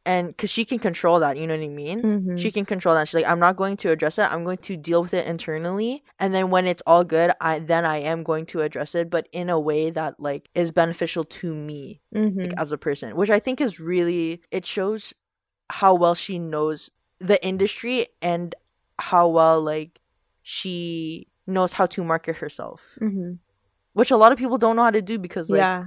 and 0.07 0.37
cuz 0.39 0.49
she 0.51 0.65
can 0.65 0.79
control 0.79 1.21
that, 1.21 1.37
you 1.37 1.47
know 1.47 1.57
what 1.57 1.65
I 1.65 1.69
mean? 1.69 2.03
Mhm. 2.03 2.39
she 2.39 2.51
can 2.51 2.65
control 2.65 2.95
that. 2.95 3.09
She's 3.09 3.15
like, 3.21 3.27
I'm 3.27 3.41
not 3.41 3.57
going 3.57 3.77
to 3.79 3.91
address 3.91 4.17
it. 4.19 4.23
I'm 4.33 4.45
going 4.45 4.59
to 4.69 4.77
deal 4.77 5.03
with 5.03 5.13
it 5.13 5.27
internally, 5.27 6.03
and 6.19 6.33
then 6.35 6.49
when 6.51 6.67
it's 6.67 6.83
all 6.87 7.05
good, 7.05 7.33
I 7.41 7.59
then 7.59 7.85
I 7.85 7.99
am 7.99 8.23
going 8.23 8.47
to 8.47 8.63
address 8.63 8.95
it, 8.95 9.11
but 9.11 9.29
in 9.33 9.51
a 9.51 9.61
way 9.61 9.91
that 9.91 10.19
like 10.19 10.49
is 10.55 10.71
beneficial 10.71 11.25
to 11.25 11.55
me 11.55 12.01
Mhm. 12.15 12.41
like, 12.45 12.55
as 12.57 12.73
a 12.73 12.79
person, 12.79 13.17
which 13.17 13.31
I 13.31 13.41
think 13.41 13.61
is 13.61 13.81
really 13.81 14.41
it 14.51 14.65
shows 14.65 15.13
how 15.71 15.93
well 15.95 16.15
she 16.15 16.39
knows 16.39 16.91
the 17.21 17.39
industry 17.45 18.07
and 18.23 18.55
how 18.99 19.27
well 19.29 19.61
like 19.61 20.01
she 20.43 21.27
knows 21.47 21.73
how 21.75 21.87
to 21.87 22.05
market 22.05 22.37
herself, 22.37 22.81
Mhm. 23.01 23.39
which 23.95 24.11
a 24.11 24.17
lot 24.17 24.33
of 24.33 24.39
people 24.39 24.59
don't 24.59 24.77
know 24.77 24.83
how 24.85 24.91
to 24.91 25.03
do 25.03 25.19
because 25.19 25.51
like 25.51 25.59
yeah. 25.59 25.85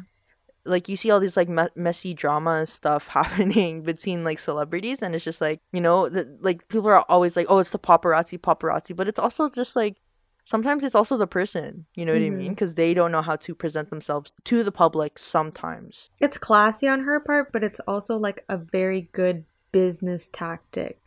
Like 0.69 0.87
you 0.87 0.95
see 0.95 1.09
all 1.11 1.19
these 1.19 1.35
like 1.35 1.49
me- 1.49 1.75
messy 1.75 2.13
drama 2.13 2.65
stuff 2.65 3.07
happening 3.19 3.81
between 3.83 4.23
like 4.23 4.39
celebrities 4.39 5.01
and 5.01 5.15
it's 5.15 5.25
just 5.25 5.41
like 5.41 5.59
you 5.71 5.81
know 5.81 6.07
that 6.09 6.41
like 6.43 6.67
people 6.69 6.87
are 6.89 7.03
always 7.09 7.35
like 7.35 7.47
oh 7.49 7.59
it's 7.59 7.71
the 7.71 7.79
paparazzi 7.79 8.37
paparazzi 8.39 8.95
but 8.95 9.07
it's 9.07 9.19
also 9.19 9.49
just 9.49 9.75
like 9.75 9.97
sometimes 10.45 10.83
it's 10.83 10.95
also 10.95 11.15
the 11.17 11.27
person 11.27 11.85
you 11.95 12.03
know 12.05 12.13
what 12.13 12.21
i 12.21 12.29
mean 12.29 12.51
because 12.53 12.73
they 12.75 12.93
don't 12.93 13.11
know 13.11 13.21
how 13.21 13.35
to 13.35 13.53
present 13.53 13.89
themselves 13.89 14.31
to 14.45 14.63
the 14.63 14.71
public 14.71 15.19
sometimes 15.19 16.09
It's 16.19 16.37
classy 16.37 16.87
on 16.87 17.01
her 17.03 17.19
part, 17.19 17.51
but 17.53 17.63
it's 17.63 17.79
also 17.81 18.17
like 18.17 18.43
a 18.49 18.57
very 18.57 19.01
good 19.11 19.45
business 19.71 20.29
tactic 20.31 20.97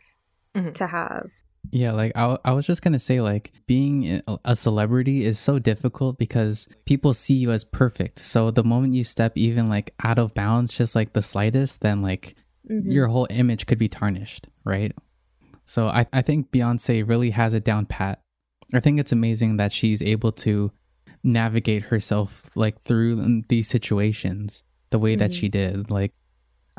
Mhm. 0.55 0.73
to 0.75 0.87
have. 0.87 1.29
Yeah, 1.71 1.93
like 1.93 2.11
I, 2.15 2.37
I 2.45 2.53
was 2.53 2.67
just 2.67 2.81
gonna 2.81 2.99
say, 2.99 3.19
like 3.21 3.51
being 3.67 4.21
a- 4.45 4.55
celebrity 4.55 5.25
is 5.25 5.39
so 5.39 5.57
difficult 5.59 6.17
because 6.19 6.67
people 6.85 7.13
see 7.13 7.35
you 7.35 7.51
as 7.51 7.63
perfect. 7.63 8.19
So 8.19 8.51
the 8.51 8.63
moment 8.63 8.93
you 8.93 9.03
step 9.03 9.33
even 9.35 9.69
like 9.69 9.93
out 10.03 10.19
of 10.19 10.33
bounds, 10.33 10.77
just 10.77 10.95
like 10.95 11.13
the 11.13 11.21
slightest, 11.21 11.81
then 11.81 12.01
like 12.01 12.35
Mhm. 12.69 12.91
your 12.91 13.07
whole 13.07 13.27
image 13.29 13.65
could 13.65 13.77
be 13.79 13.89
tarnished, 13.89 14.47
right? 14.63 14.93
So 15.65 15.87
I, 15.87 16.05
I 16.13 16.21
think 16.21 16.51
Beyonce 16.51 17.07
really 17.07 17.31
has 17.31 17.53
it 17.53 17.63
down 17.63 17.85
pat. 17.87 18.19
I 18.73 18.79
think 18.79 18.99
it's 18.99 19.11
amazing 19.11 19.57
that 19.57 19.71
she's 19.71 20.01
able 20.01 20.31
to 20.33 20.71
navigate 21.23 21.83
herself 21.83 22.55
like 22.55 22.79
through 22.81 23.43
these 23.47 23.67
situations 23.67 24.63
the 24.91 24.99
way 24.99 25.15
that 25.15 25.31
Mhm. 25.31 25.39
she 25.39 25.49
did. 25.49 25.89
Like 25.89 26.11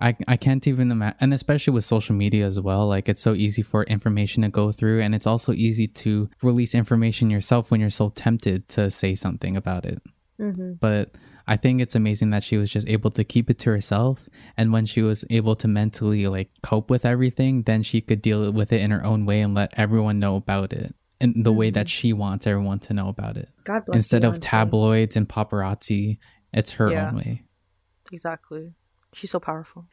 I 0.00 0.16
I 0.26 0.36
can't 0.36 0.66
even 0.66 0.90
imagine, 0.90 1.16
and 1.20 1.32
especially 1.34 1.72
with 1.74 1.84
social 1.84 2.14
media 2.16 2.46
as 2.46 2.60
well. 2.60 2.86
Like 2.88 3.08
it's 3.08 3.22
so 3.22 3.34
easy 3.34 3.62
for 3.62 3.84
information 3.84 4.42
to 4.42 4.48
go 4.48 4.72
through, 4.72 5.00
and 5.02 5.14
it's 5.14 5.26
also 5.26 5.52
easy 5.52 5.86
to 5.86 6.28
release 6.42 6.74
information 6.74 7.30
yourself 7.30 7.70
when 7.70 7.80
you're 7.80 7.90
so 7.90 8.10
tempted 8.10 8.68
to 8.70 8.90
say 8.90 9.14
something 9.14 9.56
about 9.56 9.84
it. 9.84 10.02
Mhm. 10.40 10.80
But 10.80 11.14
I 11.46 11.56
think 11.56 11.80
it's 11.80 11.94
amazing 11.94 12.30
that 12.30 12.42
she 12.42 12.56
was 12.56 12.70
just 12.70 12.88
able 12.88 13.10
to 13.12 13.22
keep 13.22 13.50
it 13.50 13.58
to 13.60 13.70
herself, 13.70 14.28
and 14.56 14.72
when 14.72 14.84
she 14.86 15.00
was 15.02 15.24
able 15.30 15.54
to 15.56 15.68
mentally 15.68 16.26
like 16.26 16.50
cope 16.62 16.90
with 16.90 17.04
everything, 17.04 17.62
then 17.62 17.82
she 17.84 18.00
could 18.00 18.20
deal 18.20 18.50
with 18.52 18.72
it 18.72 18.80
in 18.80 18.90
her 18.90 19.04
own 19.04 19.26
way 19.26 19.42
and 19.42 19.54
let 19.54 19.72
everyone 19.78 20.18
know 20.18 20.34
about 20.36 20.72
it 20.72 20.94
in 21.20 21.44
the 21.44 21.52
way 21.52 21.70
that 21.70 21.88
she 21.88 22.12
wants 22.12 22.46
everyone 22.48 22.80
to 22.80 22.92
know 22.94 23.08
about 23.08 23.36
it. 23.36 23.48
God 23.62 23.84
bless 23.86 23.96
Instead 23.96 24.24
of 24.24 24.40
tabloids 24.40 25.14
and 25.16 25.28
paparazzi, 25.28 26.18
it's 26.52 26.72
her 26.72 26.90
Yeah. 26.90 27.10
own 27.10 27.16
way. 27.16 27.42
exactly 28.12 28.72
she's 29.14 29.30
so 29.30 29.40
powerful 29.40 29.86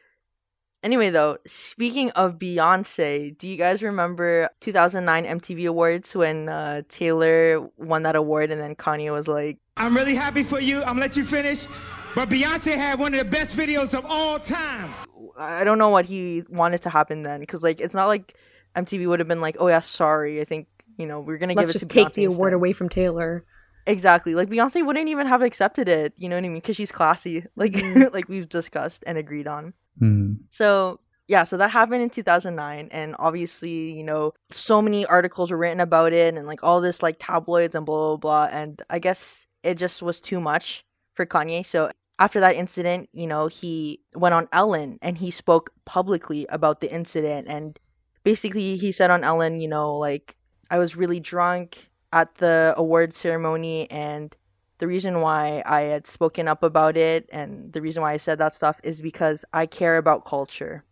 anyway 0.82 1.10
though 1.10 1.38
speaking 1.46 2.10
of 2.10 2.38
beyonce 2.38 3.36
do 3.38 3.48
you 3.48 3.56
guys 3.56 3.82
remember 3.82 4.48
2009 4.60 5.40
mtv 5.40 5.68
awards 5.68 6.14
when 6.14 6.48
uh, 6.48 6.82
taylor 6.88 7.60
won 7.76 8.02
that 8.02 8.16
award 8.16 8.50
and 8.50 8.60
then 8.60 8.74
kanye 8.74 9.12
was 9.12 9.28
like 9.28 9.58
I'm 9.76 9.96
really 9.96 10.14
happy 10.14 10.42
for 10.42 10.60
you. 10.60 10.80
I'm 10.80 10.88
gonna 10.88 11.00
let 11.00 11.16
you 11.16 11.24
finish. 11.24 11.66
But 12.14 12.28
Beyonce 12.28 12.76
had 12.76 12.98
one 12.98 13.14
of 13.14 13.18
the 13.18 13.24
best 13.24 13.56
videos 13.56 13.96
of 13.96 14.04
all 14.06 14.38
time. 14.38 14.92
I 15.38 15.64
don't 15.64 15.78
know 15.78 15.88
what 15.88 16.04
he 16.04 16.42
wanted 16.48 16.82
to 16.82 16.90
happen 16.90 17.22
then, 17.22 17.40
because 17.40 17.62
like 17.62 17.80
it's 17.80 17.94
not 17.94 18.06
like 18.06 18.36
MTV 18.76 19.06
would 19.06 19.18
have 19.18 19.28
been 19.28 19.40
like, 19.40 19.56
"Oh 19.58 19.68
yeah, 19.68 19.80
sorry, 19.80 20.40
I 20.40 20.44
think 20.44 20.68
you 20.98 21.06
know 21.06 21.20
we're 21.20 21.38
gonna 21.38 21.54
Let's 21.54 21.68
give 21.68 21.76
it 21.76 21.78
just 21.78 21.90
take 21.90 22.08
Beyonce 22.08 22.14
the 22.14 22.24
award 22.24 22.52
instead." 22.52 22.56
away 22.56 22.72
from 22.74 22.88
Taylor. 22.90 23.44
Exactly, 23.86 24.34
like 24.34 24.48
Beyonce 24.48 24.84
wouldn't 24.84 25.08
even 25.08 25.26
have 25.26 25.42
accepted 25.42 25.88
it. 25.88 26.12
You 26.16 26.28
know 26.28 26.36
what 26.36 26.44
I 26.44 26.48
mean? 26.48 26.60
Because 26.60 26.76
she's 26.76 26.92
classy, 26.92 27.44
like 27.56 27.72
Mhm. 27.72 28.12
like 28.14 28.28
we've 28.28 28.48
discussed 28.48 29.02
and 29.06 29.18
agreed 29.18 29.46
on. 29.46 29.74
Hmm. 29.98 30.34
So 30.50 31.00
yeah, 31.28 31.44
so 31.44 31.56
that 31.56 31.70
happened 31.70 32.02
in 32.02 32.10
2009, 32.10 32.88
and 32.90 33.16
obviously, 33.18 33.92
you 33.92 34.02
know, 34.04 34.34
so 34.50 34.82
many 34.82 35.06
articles 35.06 35.50
were 35.50 35.56
written 35.56 35.80
about 35.80 36.12
it, 36.12 36.34
and 36.34 36.46
like 36.46 36.62
all 36.62 36.80
this 36.80 37.02
like 37.02 37.16
tabloids 37.18 37.74
and 37.74 37.86
blah 37.86 38.16
blah 38.16 38.16
blah. 38.16 38.48
And 38.52 38.82
I 38.90 38.98
guess 38.98 39.46
it 39.62 39.76
just 39.76 40.02
was 40.02 40.20
too 40.20 40.40
much 40.40 40.84
for 41.14 41.24
Kanye. 41.26 41.64
So 41.66 41.90
after 42.18 42.40
that 42.40 42.56
incident, 42.56 43.08
you 43.12 43.26
know, 43.26 43.46
he 43.48 44.00
went 44.14 44.34
on 44.34 44.48
Ellen 44.52 44.98
and 45.02 45.18
he 45.18 45.30
spoke 45.30 45.70
publicly 45.84 46.46
about 46.50 46.80
the 46.80 46.92
incident, 46.92 47.48
and 47.48 47.78
basically 48.24 48.76
he 48.76 48.92
said 48.92 49.10
on 49.10 49.24
Ellen, 49.24 49.60
you 49.60 49.68
know, 49.68 49.96
like 49.96 50.36
I 50.70 50.78
was 50.78 50.96
really 50.96 51.20
drunk 51.20 51.90
at 52.12 52.36
the 52.36 52.74
award 52.76 53.14
ceremony, 53.14 53.90
and 53.90 54.36
the 54.82 54.88
reason 54.88 55.20
why 55.20 55.62
I 55.64 55.82
had 55.82 56.08
spoken 56.08 56.48
up 56.48 56.64
about 56.64 56.96
it 56.96 57.28
and 57.30 57.72
the 57.72 57.80
reason 57.80 58.02
why 58.02 58.14
I 58.14 58.16
said 58.16 58.38
that 58.38 58.52
stuff 58.52 58.80
is 58.82 59.00
because 59.00 59.44
I 59.52 59.64
care 59.66 59.96
about 59.96 60.24
culture. 60.24 60.84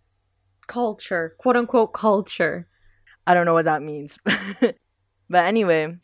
Culture, 0.68 1.34
quote 1.38 1.56
unquote 1.56 1.92
culture. 1.92 2.68
I 3.26 3.34
don't 3.34 3.46
know 3.46 3.52
what 3.52 3.64
that 3.64 3.82
means. 3.82 4.16
but 4.60 4.74
anyway, 5.44 5.96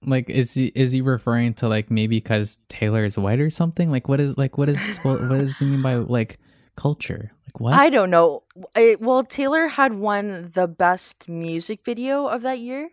Like, 0.00 0.30
is 0.30 0.54
he 0.54 0.72
is 0.74 0.92
he 0.92 1.02
referring 1.02 1.52
to 1.60 1.68
like 1.68 1.90
maybe 1.90 2.16
because 2.16 2.56
Taylor 2.70 3.04
is 3.04 3.18
white 3.18 3.38
or 3.38 3.50
something? 3.50 3.90
Like, 3.90 4.08
what 4.08 4.18
is 4.18 4.38
like 4.38 4.56
what 4.56 4.70
is 4.70 4.96
what 5.02 5.28
does 5.28 5.58
he 5.58 5.66
mean 5.66 5.82
by 5.82 5.96
like 5.96 6.38
culture? 6.74 7.32
Like 7.46 7.60
what? 7.60 7.74
I 7.74 7.90
don't 7.90 8.08
know. 8.08 8.44
I, 8.74 8.96
well, 8.98 9.24
Taylor 9.24 9.68
had 9.68 9.92
won 9.98 10.52
the 10.54 10.66
best 10.66 11.28
music 11.28 11.84
video 11.84 12.28
of 12.28 12.40
that 12.40 12.60
year. 12.60 12.92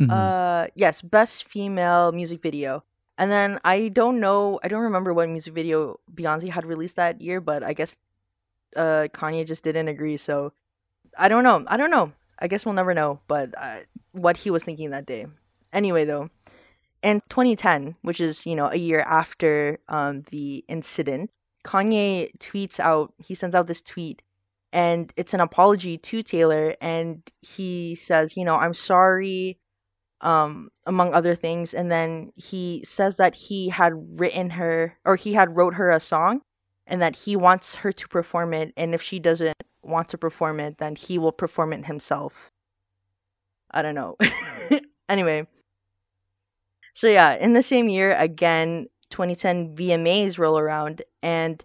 Mhm. 0.00 0.10
Uh, 0.10 0.68
yes, 0.74 1.00
best 1.02 1.48
female 1.48 2.12
music 2.12 2.42
video. 2.42 2.84
And 3.18 3.30
then 3.30 3.58
I 3.64 3.88
don't 3.88 4.20
know, 4.20 4.60
I 4.62 4.68
don't 4.68 4.82
remember 4.82 5.14
what 5.14 5.28
music 5.28 5.54
video 5.54 5.98
Beyonce 6.14 6.50
had 6.50 6.66
released 6.66 6.96
that 6.96 7.20
year, 7.22 7.40
but 7.40 7.62
I 7.62 7.72
guess 7.72 7.96
uh 8.76 9.08
Kanye 9.14 9.46
just 9.46 9.64
didn't 9.64 9.88
agree. 9.88 10.16
So 10.16 10.52
I 11.18 11.28
don't 11.28 11.44
know. 11.44 11.64
I 11.68 11.76
don't 11.76 11.90
know. 11.90 12.12
I 12.38 12.48
guess 12.48 12.66
we'll 12.66 12.74
never 12.74 12.94
know, 12.94 13.20
but 13.28 13.54
uh, 13.58 13.80
what 14.12 14.38
he 14.38 14.50
was 14.50 14.62
thinking 14.64 14.90
that 14.90 15.06
day. 15.06 15.26
Anyway, 15.72 16.04
though, 16.04 16.30
in 17.02 17.22
2010, 17.28 17.96
which 18.02 18.20
is 18.20 18.46
you 18.46 18.54
know 18.56 18.68
a 18.70 18.76
year 18.76 19.00
after 19.00 19.78
um 19.88 20.22
the 20.30 20.64
incident, 20.68 21.30
Kanye 21.64 22.36
tweets 22.38 22.78
out. 22.80 23.12
He 23.18 23.34
sends 23.34 23.54
out 23.54 23.66
this 23.66 23.80
tweet, 23.82 24.22
and 24.72 25.12
it's 25.16 25.34
an 25.34 25.40
apology 25.40 25.98
to 25.98 26.22
Taylor 26.22 26.76
and 26.80 27.22
he 27.40 27.94
says, 27.94 28.36
you 28.36 28.44
know, 28.44 28.56
I'm 28.56 28.74
sorry 28.74 29.58
um 30.20 30.70
among 30.86 31.12
other 31.12 31.34
things 31.34 31.74
and 31.74 31.90
then 31.90 32.32
he 32.36 32.82
says 32.86 33.16
that 33.16 33.34
he 33.34 33.68
had 33.68 33.92
written 34.18 34.50
her 34.50 34.96
or 35.04 35.16
he 35.16 35.34
had 35.34 35.56
wrote 35.56 35.74
her 35.74 35.90
a 35.90 36.00
song 36.00 36.40
and 36.86 37.02
that 37.02 37.16
he 37.16 37.36
wants 37.36 37.76
her 37.76 37.92
to 37.92 38.08
perform 38.08 38.54
it 38.54 38.72
and 38.76 38.94
if 38.94 39.02
she 39.02 39.18
doesn't 39.18 39.62
want 39.82 40.08
to 40.08 40.16
perform 40.16 40.58
it 40.58 40.78
then 40.78 40.96
he 40.96 41.18
will 41.18 41.32
perform 41.32 41.72
it 41.72 41.84
himself. 41.86 42.50
I 43.70 43.82
don't 43.82 43.94
know. 43.94 44.16
anyway, 45.08 45.46
so 46.94 47.08
yeah, 47.08 47.34
in 47.34 47.52
the 47.52 47.62
same 47.62 47.88
year 47.88 48.16
again 48.16 48.86
2010 49.10 49.76
VMAs 49.76 50.38
roll 50.38 50.58
around 50.58 51.02
and 51.22 51.62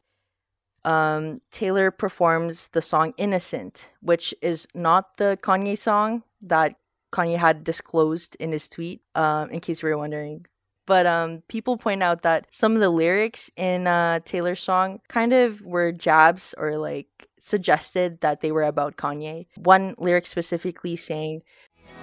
um, 0.84 1.42
Taylor 1.52 1.92
performs 1.92 2.70
the 2.74 2.82
song 2.82 3.14
Innocent, 3.18 3.92
which 4.02 4.34
is 4.42 4.68
not 4.74 5.18
the 5.18 5.38
Kanye 5.42 5.78
song 5.78 6.24
that 6.42 6.76
Kanye 7.12 7.38
had 7.38 7.64
disclosed 7.64 8.36
in 8.40 8.52
his 8.52 8.68
tweet, 8.68 9.02
um, 9.16 9.50
in 9.50 9.60
case 9.60 9.82
you 9.82 9.90
were 9.90 9.98
wondering. 9.98 10.46
But 10.88 11.06
um, 11.06 11.44
people 11.48 11.78
point 11.78 12.02
out 12.04 12.24
that 12.24 12.48
some 12.52 12.74
of 12.74 12.82
the 12.82 12.90
lyrics 12.90 13.50
in 13.56 13.88
uh, 13.88 14.20
Taylor's 14.26 14.62
song 14.62 15.00
kind 15.08 15.32
of 15.32 15.62
were 15.62 15.92
jabs 15.92 16.56
or 16.58 16.78
like 16.78 17.30
suggested 17.40 18.22
that 18.22 18.42
they 18.42 18.52
were 18.52 18.64
about 18.64 18.98
Kanye. 18.98 19.46
One 19.56 19.96
lyric 19.98 20.26
specifically 20.26 20.96
saying, 20.96 21.44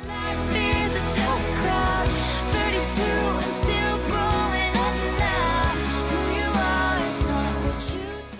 Life 0.07 0.57
is 0.57 0.95
a 0.95 1.01
tough 1.01 1.45
crowd. 1.61 2.09
32 2.09 3.03
and 3.03 3.45
still 3.45 3.99
growing 4.09 4.75
up 4.77 4.97
now. 5.19 5.75
Who 6.09 6.21
you 6.39 6.51
are 6.55 7.09
is 7.09 7.23
not 7.25 7.45
what 7.65 7.95
you 7.95 8.23
do. 8.33 8.39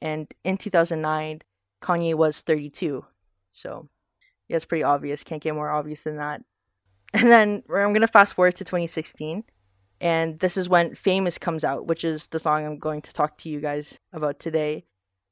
and 0.00 0.34
in 0.44 0.56
2009, 0.58 1.42
Kanye 1.82 2.14
was 2.14 2.40
32. 2.40 3.04
So, 3.52 3.88
yeah, 4.50 4.56
it's 4.56 4.64
pretty 4.64 4.82
obvious. 4.82 5.22
Can't 5.22 5.40
get 5.40 5.54
more 5.54 5.70
obvious 5.70 6.02
than 6.02 6.16
that. 6.16 6.42
And 7.12 7.28
then 7.28 7.62
I'm 7.68 7.92
going 7.92 8.02
to 8.02 8.08
fast 8.08 8.34
forward 8.34 8.54
to 8.56 8.64
2016. 8.64 9.42
And 10.00 10.38
this 10.38 10.56
is 10.56 10.68
when 10.68 10.94
Famous 10.94 11.38
comes 11.38 11.64
out, 11.64 11.86
which 11.86 12.04
is 12.04 12.28
the 12.30 12.38
song 12.38 12.64
I'm 12.64 12.78
going 12.78 13.02
to 13.02 13.12
talk 13.12 13.36
to 13.38 13.48
you 13.48 13.60
guys 13.60 13.98
about 14.12 14.38
today. 14.38 14.84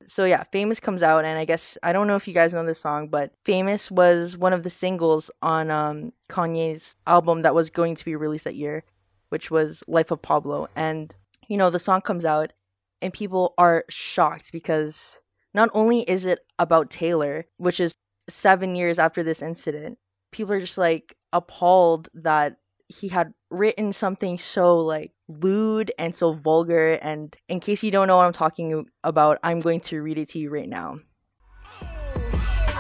So, 0.06 0.24
yeah, 0.24 0.42
Famous 0.52 0.80
comes 0.80 1.02
out. 1.02 1.24
And 1.24 1.38
I 1.38 1.44
guess, 1.44 1.78
I 1.82 1.92
don't 1.92 2.08
know 2.08 2.16
if 2.16 2.26
you 2.26 2.34
guys 2.34 2.52
know 2.52 2.66
this 2.66 2.80
song, 2.80 3.08
but 3.08 3.32
Famous 3.44 3.92
was 3.92 4.36
one 4.36 4.52
of 4.52 4.64
the 4.64 4.70
singles 4.70 5.30
on 5.40 5.70
um, 5.70 6.12
Kanye's 6.28 6.96
album 7.06 7.42
that 7.42 7.54
was 7.54 7.70
going 7.70 7.94
to 7.94 8.04
be 8.04 8.16
released 8.16 8.44
that 8.44 8.56
year, 8.56 8.84
which 9.28 9.50
was 9.50 9.84
Life 9.86 10.10
of 10.10 10.20
Pablo. 10.20 10.68
And, 10.74 11.14
you 11.48 11.56
know, 11.56 11.70
the 11.70 11.78
song 11.78 12.00
comes 12.00 12.24
out 12.24 12.52
and 13.00 13.12
people 13.12 13.54
are 13.56 13.84
shocked 13.88 14.50
because 14.52 15.20
not 15.54 15.70
only 15.74 16.00
is 16.02 16.24
it 16.24 16.40
about 16.58 16.90
Taylor, 16.90 17.46
which 17.56 17.78
is 17.78 17.94
seven 18.28 18.74
years 18.74 18.98
after 18.98 19.22
this 19.22 19.42
incident, 19.42 19.98
people 20.32 20.52
are 20.54 20.60
just 20.60 20.78
like 20.78 21.16
appalled 21.32 22.08
that 22.14 22.56
he 22.88 23.08
had 23.08 23.34
written 23.50 23.92
something 23.92 24.38
so 24.38 24.78
like 24.78 25.12
lewd 25.28 25.92
and 25.98 26.14
so 26.14 26.32
vulgar. 26.32 26.94
And 26.94 27.36
in 27.48 27.60
case 27.60 27.82
you 27.82 27.90
don't 27.90 28.08
know 28.08 28.16
what 28.16 28.26
I'm 28.26 28.32
talking 28.32 28.86
about, 29.04 29.38
I'm 29.42 29.60
going 29.60 29.80
to 29.80 30.00
read 30.00 30.18
it 30.18 30.30
to 30.30 30.38
you 30.38 30.50
right 30.50 30.68
now. 30.68 31.00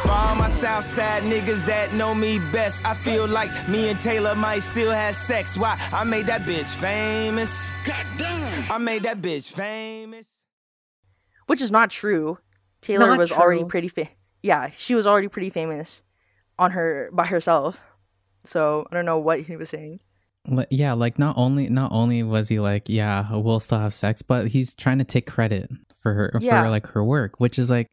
For 0.02 0.12
all 0.12 0.36
my 0.36 0.48
Southside 0.48 1.24
niggas 1.24 1.66
that 1.66 1.92
know 1.92 2.14
me 2.14 2.38
best, 2.38 2.84
I 2.86 2.94
feel 3.02 3.26
like 3.26 3.68
me 3.68 3.90
and 3.90 4.00
Taylor 4.00 4.34
might 4.34 4.60
still 4.60 4.92
have 4.92 5.14
sex. 5.14 5.58
Why? 5.58 5.78
I 5.92 6.04
made 6.04 6.26
that 6.26 6.42
bitch 6.42 6.74
famous. 6.76 7.70
Goddamn. 7.84 8.72
I 8.72 8.78
made 8.78 9.02
that 9.02 9.20
bitch 9.20 9.52
famous. 9.52 10.42
Which 11.46 11.60
is 11.60 11.70
not 11.70 11.90
true. 11.90 12.38
Taylor 12.80 13.08
Not 13.08 13.18
was 13.18 13.32
already 13.32 13.64
pretty 13.64 13.88
fa- 13.88 14.08
yeah, 14.42 14.70
she 14.70 14.94
was 14.94 15.06
already 15.06 15.28
pretty 15.28 15.50
famous 15.50 16.02
on 16.58 16.72
her 16.72 17.10
by 17.12 17.26
herself. 17.26 17.76
So 18.44 18.86
I 18.90 18.94
don't 18.94 19.04
know 19.04 19.18
what 19.18 19.40
he 19.40 19.56
was 19.56 19.70
saying. 19.70 20.00
Yeah 20.70 20.94
like 20.94 21.18
not 21.18 21.36
only 21.36 21.68
not 21.68 21.92
only 21.92 22.22
was 22.22 22.48
he 22.48 22.58
like 22.58 22.88
yeah 22.88 23.26
we'll 23.36 23.60
still 23.60 23.80
have 23.80 23.92
sex 23.92 24.22
but 24.22 24.48
he's 24.48 24.74
trying 24.74 24.96
to 24.96 25.04
take 25.04 25.26
credit 25.26 25.70
for 25.98 26.14
her 26.14 26.32
Yeah. 26.40 26.62
for 26.62 26.70
like 26.70 26.86
her 26.86 27.04
work 27.04 27.38
which 27.38 27.58
is 27.58 27.68
like 27.68 27.90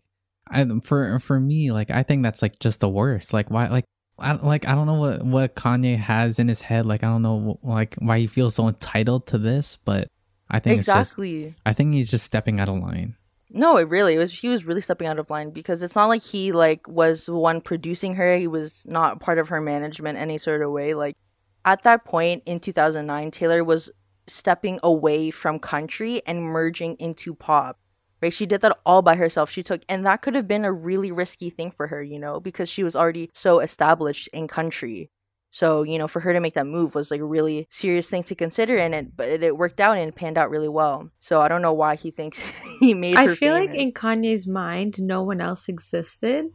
I, 0.50 0.66
for 0.84 1.20
for 1.20 1.38
me 1.38 1.74
like 1.74 1.92
i 1.92 2.02
think 2.04 2.24
that's 2.24 2.42
like 2.42 2.58
just 2.60 2.80
the 2.80 2.88
worst 2.88 3.34
like 3.34 3.52
why 3.52 3.68
like 3.68 3.84
I, 4.18 4.34
like 4.34 4.66
I 4.66 4.76
don't 4.76 4.88
know 4.88 4.94
what 4.94 5.26
what 5.26 5.56
Kanye 5.56 5.98
has 5.98 6.40
in 6.40 6.48
his 6.48 6.62
head 6.62 6.86
like 6.86 7.04
I 7.04 7.08
don't 7.08 7.22
know 7.22 7.60
like 7.62 7.96
why 7.96 8.20
he 8.20 8.28
feels 8.28 8.56
so 8.56 8.70
entitled 8.70 9.28
to 9.28 9.38
this 9.38 9.76
but 9.76 10.08
I 10.50 10.60
think 10.60 10.80
it's 10.80 10.86
just 10.86 11.18
Exactly. 11.18 11.56
I 11.66 11.74
think 11.74 11.94
he's 11.94 12.10
just 12.12 12.24
stepping 12.24 12.62
out 12.62 12.70
of 12.70 12.76
line 12.76 13.18
No, 13.58 13.78
it 13.78 13.88
really 13.88 14.16
it 14.16 14.18
was. 14.18 14.34
He 14.34 14.50
was 14.50 14.66
really 14.66 14.82
stepping 14.82 15.08
out 15.08 15.18
of 15.18 15.30
line 15.30 15.52
because 15.52 15.82
it's 15.82 15.96
not 15.96 16.10
like 16.10 16.22
he 16.22 16.52
like 16.52 16.86
was 16.90 17.30
one 17.30 17.62
producing 17.62 18.16
her. 18.16 18.36
He 18.36 18.48
was 18.48 18.84
not 18.86 19.22
part 19.22 19.40
of 19.40 19.48
her 19.48 19.62
management 19.62 20.18
any 20.18 20.38
sort 20.38 20.62
of 20.62 20.72
way. 20.72 20.94
Like 20.94 21.16
at 21.64 21.84
that 21.84 22.04
point 22.04 22.44
in 22.46 22.60
2009, 22.60 23.32
Taylor 23.32 23.64
was 23.64 23.90
stepping 24.28 24.78
away 24.84 25.32
from 25.32 25.60
country 25.60 26.22
and 26.28 26.44
merging 26.44 26.98
into 27.00 27.34
pop. 27.34 27.80
Right? 28.22 28.34
She 28.34 28.46
did 28.46 28.60
that 28.60 28.78
all 28.86 29.02
by 29.02 29.16
herself. 29.16 29.50
She 29.50 29.64
took, 29.64 29.84
and 29.88 30.06
that 30.06 30.22
could 30.22 30.36
have 30.36 30.50
been 30.50 30.66
a 30.66 30.74
really 30.74 31.12
risky 31.12 31.50
thing 31.50 31.72
for 31.72 31.88
her, 31.88 32.04
you 32.04 32.20
know, 32.20 32.42
because 32.42 32.68
she 32.68 32.84
was 32.84 32.96
already 32.96 33.30
so 33.34 33.60
established 33.62 34.28
in 34.34 34.50
country. 34.50 35.10
So, 35.56 35.84
you 35.84 35.98
know, 35.98 36.08
for 36.10 36.20
her 36.20 36.34
to 36.34 36.42
make 36.42 36.56
that 36.56 36.68
move 36.68 36.96
was 36.96 37.10
like 37.12 37.22
a 37.22 37.26
really 37.38 37.66
serious 37.72 38.08
thing 38.08 38.24
to 38.24 38.36
consider, 38.36 38.76
and 38.78 38.94
it 38.94 39.16
but 39.16 39.30
it 39.30 39.56
worked 39.56 39.80
out 39.80 39.98
and 39.98 40.14
panned 40.14 40.38
out 40.38 40.50
really 40.50 40.68
well. 40.68 41.10
So 41.22 41.40
I 41.40 41.48
don't 41.48 41.62
know 41.62 41.72
why 41.72 41.96
he 41.96 42.12
thinks 42.12 42.40
he 42.82 42.94
made. 42.94 43.16
I 43.16 43.28
her 43.28 43.36
feel 43.38 43.54
like 43.54 43.74
in 43.74 43.94
Kanye's 43.94 44.46
mind, 44.48 45.00
no 45.00 45.24
one 45.24 45.40
else 45.40 45.70
existed. 45.70 46.48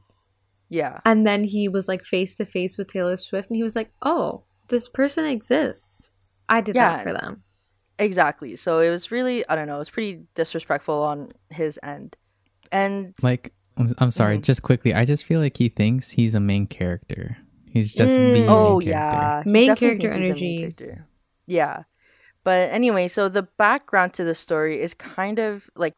yeah, 0.68 1.00
And 1.06 1.26
then 1.26 1.44
he 1.44 1.66
was 1.66 1.88
like 1.88 2.04
face 2.04 2.36
to 2.36 2.44
face 2.44 2.76
with 2.76 2.88
Taylor 2.88 3.16
Swift 3.16 3.48
and 3.48 3.56
he 3.56 3.62
was 3.62 3.74
like, 3.74 3.88
oh, 4.02 4.44
this 4.68 4.86
person 4.86 5.24
exists. 5.24 6.10
I 6.48 6.60
did 6.60 6.74
Yeah. 6.76 6.96
that 6.98 7.04
for 7.04 7.12
them. 7.14 7.42
exactly. 7.98 8.54
So 8.56 8.80
it 8.80 8.90
was 8.90 9.10
really 9.10 9.48
I 9.48 9.56
don't 9.56 9.66
know. 9.66 9.76
It 9.76 9.84
was 9.86 9.90
pretty 9.90 10.24
disrespectful 10.34 11.02
on 11.02 11.30
his 11.48 11.78
end, 11.82 12.16
and 12.70 13.14
like 13.22 13.52
I'm- 13.78 13.94
I'm 13.96 14.10
sorry 14.10 14.36
Mhm. 14.36 14.42
just 14.42 14.62
quickly 14.62 14.92
I 14.92 15.06
just 15.06 15.24
feel 15.24 15.40
like 15.40 15.56
he 15.56 15.68
thinks 15.70 16.10
he's 16.10 16.34
a 16.34 16.40
main 16.40 16.66
character 16.66 17.38
he's 17.72 17.94
just 17.94 18.16
Mm. 18.18 18.32
the 18.32 18.46
oh 18.46 18.78
main 18.78 18.88
character. 18.88 18.88
yeah, 18.90 19.42
Main 19.46 19.66
definitely 19.68 19.76
character 19.98 20.10
thinks 20.10 20.14
he's 20.14 20.14
a 20.14 20.18
main 20.18 20.30
energy. 20.30 20.58
character. 20.60 21.06
Yeah, 21.46 21.82
but 22.44 22.70
anyway, 22.70 23.08
so 23.08 23.28
the 23.28 23.42
background 23.42 24.14
to 24.14 24.24
the 24.24 24.34
story 24.34 24.80
is 24.80 24.94
kind 24.94 25.38
of 25.38 25.70
like 25.76 25.94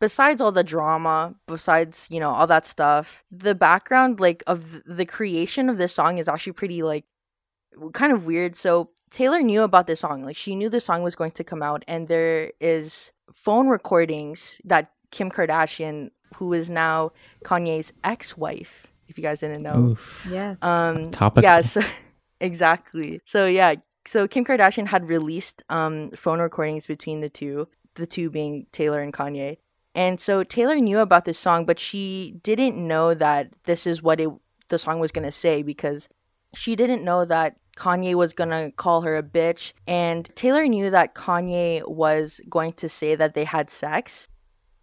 besides 0.00 0.40
all 0.40 0.52
the 0.52 0.62
drama, 0.62 1.34
besides, 1.46 2.06
you 2.10 2.20
know, 2.20 2.30
all 2.30 2.46
that 2.46 2.66
stuff, 2.66 3.24
the 3.32 3.54
background 3.54 4.20
like 4.20 4.42
of 4.46 4.80
the 4.86 5.04
creation 5.04 5.68
of 5.68 5.76
this 5.78 5.92
song 5.94 6.18
is 6.18 6.28
actually 6.28 6.52
pretty 6.52 6.82
like 6.82 7.04
kind 7.92 8.12
of 8.12 8.24
weird. 8.26 8.54
So 8.56 8.90
Taylor 9.10 9.40
knew 9.42 9.62
about 9.62 9.86
this 9.86 10.00
song. 10.00 10.24
Like 10.24 10.36
she 10.36 10.54
knew 10.54 10.68
the 10.68 10.80
song 10.80 11.02
was 11.02 11.14
going 11.16 11.32
to 11.32 11.44
come 11.44 11.62
out 11.62 11.84
and 11.88 12.06
there 12.08 12.52
is 12.60 13.10
phone 13.32 13.68
recordings 13.68 14.60
that 14.64 14.92
Kim 15.10 15.30
Kardashian, 15.30 16.10
who 16.36 16.52
is 16.52 16.68
now 16.70 17.12
Kanye's 17.44 17.92
ex-wife, 18.04 18.86
if 19.08 19.18
you 19.18 19.22
guys 19.22 19.40
didn't 19.40 19.62
know. 19.62 19.90
Oof. 19.90 20.26
Yes. 20.30 20.62
Um 20.62 21.10
Topical. 21.10 21.42
Yeah, 21.42 21.60
so 21.62 21.82
exactly. 22.40 23.20
So 23.24 23.46
yeah, 23.46 23.74
so 24.06 24.28
Kim 24.28 24.44
Kardashian 24.44 24.86
had 24.86 25.08
released 25.08 25.62
um 25.68 26.10
phone 26.12 26.40
recordings 26.40 26.86
between 26.86 27.20
the 27.20 27.28
two, 27.28 27.68
the 27.94 28.06
two 28.06 28.30
being 28.30 28.66
Taylor 28.72 29.00
and 29.00 29.12
Kanye. 29.12 29.58
And 29.94 30.20
so 30.20 30.44
Taylor 30.44 30.76
knew 30.76 31.00
about 31.00 31.24
this 31.24 31.38
song, 31.38 31.64
but 31.64 31.80
she 31.80 32.38
didn't 32.42 32.76
know 32.76 33.14
that 33.14 33.50
this 33.64 33.86
is 33.86 34.02
what 34.02 34.20
it 34.20 34.28
the 34.68 34.78
song 34.78 35.00
was 35.00 35.12
going 35.12 35.24
to 35.24 35.32
say 35.32 35.62
because 35.62 36.08
she 36.54 36.76
didn't 36.76 37.02
know 37.02 37.24
that 37.24 37.56
Kanye 37.76 38.14
was 38.14 38.32
going 38.32 38.50
to 38.50 38.70
call 38.76 39.02
her 39.02 39.16
a 39.16 39.22
bitch 39.22 39.72
and 39.86 40.28
Taylor 40.34 40.66
knew 40.66 40.90
that 40.90 41.14
Kanye 41.14 41.88
was 41.88 42.40
going 42.48 42.72
to 42.74 42.88
say 42.88 43.14
that 43.14 43.34
they 43.34 43.44
had 43.44 43.70
sex, 43.70 44.28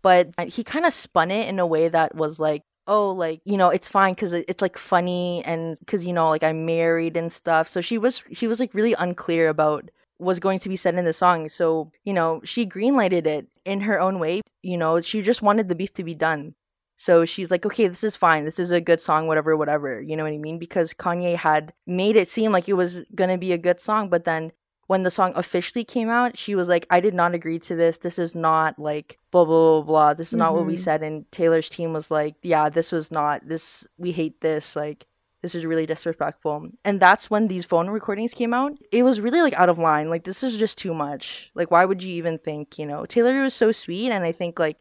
but 0.01 0.29
he 0.47 0.63
kind 0.63 0.85
of 0.85 0.93
spun 0.93 1.29
it 1.29 1.47
in 1.47 1.59
a 1.59 1.67
way 1.67 1.87
that 1.87 2.15
was 2.15 2.39
like 2.39 2.63
oh 2.87 3.11
like 3.11 3.41
you 3.45 3.57
know 3.57 3.69
it's 3.69 3.87
fine 3.87 4.13
because 4.13 4.33
it's 4.33 4.61
like 4.61 4.77
funny 4.77 5.43
and 5.45 5.77
because 5.79 6.05
you 6.05 6.13
know 6.13 6.29
like 6.29 6.43
i'm 6.43 6.65
married 6.65 7.17
and 7.17 7.31
stuff. 7.31 7.67
So 7.67 7.81
she 7.81 7.97
was 7.97 8.21
she 8.31 8.47
was 8.47 8.59
like 8.59 8.73
really 8.73 8.93
unclear 8.93 9.49
about 9.49 9.89
was 10.19 10.39
going 10.39 10.59
to 10.59 10.69
be 10.69 10.77
said 10.77 10.95
in 10.95 11.05
the 11.05 11.13
song. 11.13 11.49
So 11.49 11.91
you 12.03 12.13
know 12.13 12.41
she 12.43 12.65
greenlighted 12.65 13.25
it 13.27 13.47
in 13.65 13.81
her 13.81 13.99
own 13.99 14.19
way. 14.19 14.41
You 14.61 14.77
know 14.77 15.01
she 15.01 15.21
just 15.21 15.41
wanted 15.41 15.69
the 15.69 15.75
beef 15.75 15.93
to 15.95 16.03
be 16.03 16.15
done. 16.15 16.55
So 16.97 17.25
she's 17.25 17.51
like 17.51 17.65
okay 17.65 17.87
this 17.87 18.03
is 18.03 18.15
fine. 18.15 18.45
This 18.45 18.59
is 18.59 18.71
a 18.71 18.81
good 18.81 19.01
song 19.01 19.27
whatever 19.27 19.57
whatever. 19.57 20.01
You 20.01 20.15
know 20.15 20.23
what 20.23 20.33
i 20.33 20.37
mean? 20.37 20.59
Because 20.59 20.93
kanye 20.93 21.35
had 21.35 21.73
made 21.87 22.15
it 22.15 22.29
seem 22.29 22.51
like 22.51 22.69
it 22.69 22.73
was 22.73 23.03
gonna 23.15 23.37
be 23.37 23.51
a 23.51 23.57
good 23.57 23.81
song 23.81 24.09
but 24.09 24.25
then 24.25 24.51
when 24.87 25.03
the 25.03 25.11
song 25.11 25.31
officially 25.35 25.83
came 25.83 26.09
out, 26.09 26.37
she 26.37 26.53
was 26.55 26.67
like, 26.67 26.85
I 26.89 26.99
did 26.99 27.13
not 27.13 27.33
agree 27.33 27.57
to 27.59 27.75
this. 27.75 27.97
This 27.97 28.19
is 28.19 28.35
not 28.35 28.77
like 28.77 29.17
blah, 29.31 29.45
blah, 29.45 29.81
blah, 29.81 29.81
blah. 29.81 30.13
This 30.13 30.31
is 30.31 30.37
not 30.37 30.53
what 30.53 30.65
we 30.65 30.75
Mhm. 30.75 30.83
said. 30.83 31.01
And 31.03 31.31
Taylor's 31.31 31.69
team 31.69 31.91
was 31.93 32.11
like, 32.11 32.35
yeah, 32.43 32.69
this 32.69 32.91
was 32.91 33.11
not, 33.11 33.47
this, 33.47 33.87
we 33.97 34.11
hate 34.11 34.41
this. 34.41 34.75
Like, 34.75 35.07
this 35.41 35.55
is 35.55 35.65
really 35.65 35.85
disrespectful. 35.85 36.69
And 36.83 36.99
that's 36.99 37.29
when 37.29 37.47
these 37.47 37.65
phone 37.65 37.89
recordings 37.89 38.33
came 38.33 38.53
out. 38.53 38.73
It 38.91 39.03
was 39.03 39.19
really 39.21 39.41
like 39.41 39.53
out 39.53 39.69
of 39.69 39.77
line. 39.79 40.09
Like, 40.09 40.23
this 40.23 40.43
is 40.43 40.55
just 40.55 40.77
too 40.77 40.93
much. 40.93 41.51
Like, 41.55 41.71
why 41.71 41.85
would 41.85 42.03
you 42.03 42.13
even 42.13 42.37
think, 42.37 42.77
you 42.79 42.85
know? 42.85 43.05
Taylor 43.05 43.41
was 43.41 43.53
so 43.53 43.71
sweet. 43.71 44.11
And 44.11 44.23
I 44.23 44.31
think 44.31 44.59
like 44.59 44.77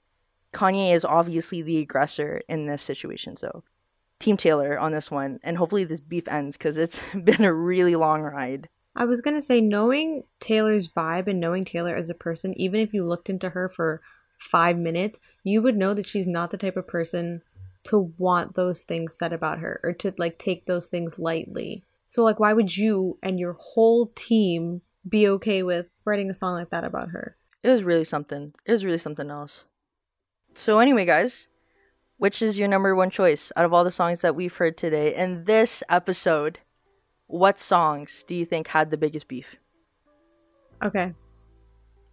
Kanye 0.52 0.94
is 0.94 1.04
obviously 1.04 1.62
the 1.62 1.78
aggressor 1.80 2.42
in 2.48 2.66
this 2.66 2.82
situation. 2.82 3.36
So, 3.36 3.64
Team 4.20 4.36
Taylor 4.36 4.78
on 4.78 4.92
this 4.92 5.10
one, 5.10 5.40
and 5.42 5.56
hopefully 5.58 5.84
this 5.84 6.00
beef 6.00 6.28
ends 6.28 6.56
because 6.56 6.76
it's 6.76 7.00
been 7.24 7.44
a 7.44 7.52
really 7.52 7.96
long 7.96 8.22
ride. 8.22 8.68
I 8.96 9.04
was 9.04 9.20
gonna 9.20 9.42
say, 9.42 9.60
knowing 9.60 10.24
Taylor's 10.40 10.88
vibe 10.88 11.26
and 11.26 11.40
knowing 11.40 11.64
Taylor 11.64 11.96
as 11.96 12.10
a 12.10 12.14
person, 12.14 12.58
even 12.58 12.80
if 12.80 12.94
you 12.94 13.04
looked 13.04 13.28
into 13.28 13.50
her 13.50 13.68
for 13.68 14.00
five 14.38 14.78
minutes, 14.78 15.18
you 15.42 15.62
would 15.62 15.76
know 15.76 15.94
that 15.94 16.06
she's 16.06 16.26
not 16.26 16.50
the 16.50 16.58
type 16.58 16.76
of 16.76 16.86
person 16.86 17.42
to 17.84 18.12
want 18.18 18.54
those 18.54 18.82
things 18.82 19.14
said 19.14 19.32
about 19.32 19.58
her 19.58 19.80
or 19.82 19.92
to 19.92 20.14
like 20.16 20.38
take 20.38 20.66
those 20.66 20.88
things 20.88 21.18
lightly. 21.18 21.84
So, 22.06 22.22
like, 22.22 22.38
why 22.38 22.52
would 22.52 22.76
you 22.76 23.18
and 23.22 23.38
your 23.38 23.54
whole 23.54 24.12
team 24.14 24.82
be 25.08 25.28
okay 25.28 25.62
with 25.62 25.86
writing 26.04 26.30
a 26.30 26.34
song 26.34 26.54
like 26.54 26.70
that 26.70 26.84
about 26.84 27.10
her? 27.10 27.36
It 27.62 27.70
was 27.70 27.82
really 27.82 28.04
something. 28.04 28.54
It 28.64 28.72
was 28.72 28.84
really 28.84 28.98
something 28.98 29.30
else. 29.30 29.64
So, 30.54 30.78
anyway, 30.78 31.04
guys, 31.04 31.48
which 32.16 32.40
is 32.40 32.56
your 32.56 32.68
number 32.68 32.94
one 32.94 33.10
choice 33.10 33.50
out 33.56 33.64
of 33.64 33.72
all 33.72 33.84
the 33.84 33.90
songs 33.90 34.20
that 34.20 34.36
we've 34.36 34.54
heard 34.54 34.76
today 34.76 35.14
in 35.14 35.44
this 35.44 35.82
episode? 35.88 36.60
What 37.26 37.58
songs 37.58 38.24
do 38.26 38.34
you 38.34 38.44
think 38.44 38.68
had 38.68 38.90
the 38.90 38.96
biggest 38.96 39.28
beef? 39.28 39.56
Okay. 40.82 41.14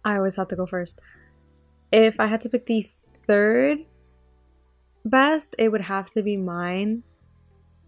I 0.04 0.16
always 0.16 0.36
have 0.36 0.48
to 0.48 0.56
go 0.56 0.66
first. 0.66 0.98
If 1.92 2.18
I 2.18 2.26
had 2.26 2.40
to 2.42 2.48
pick 2.48 2.66
the 2.66 2.88
third 3.26 3.78
best, 5.04 5.54
it 5.58 5.70
would 5.70 5.82
have 5.82 6.10
to 6.10 6.22
be 6.22 6.36
mine. 6.36 7.02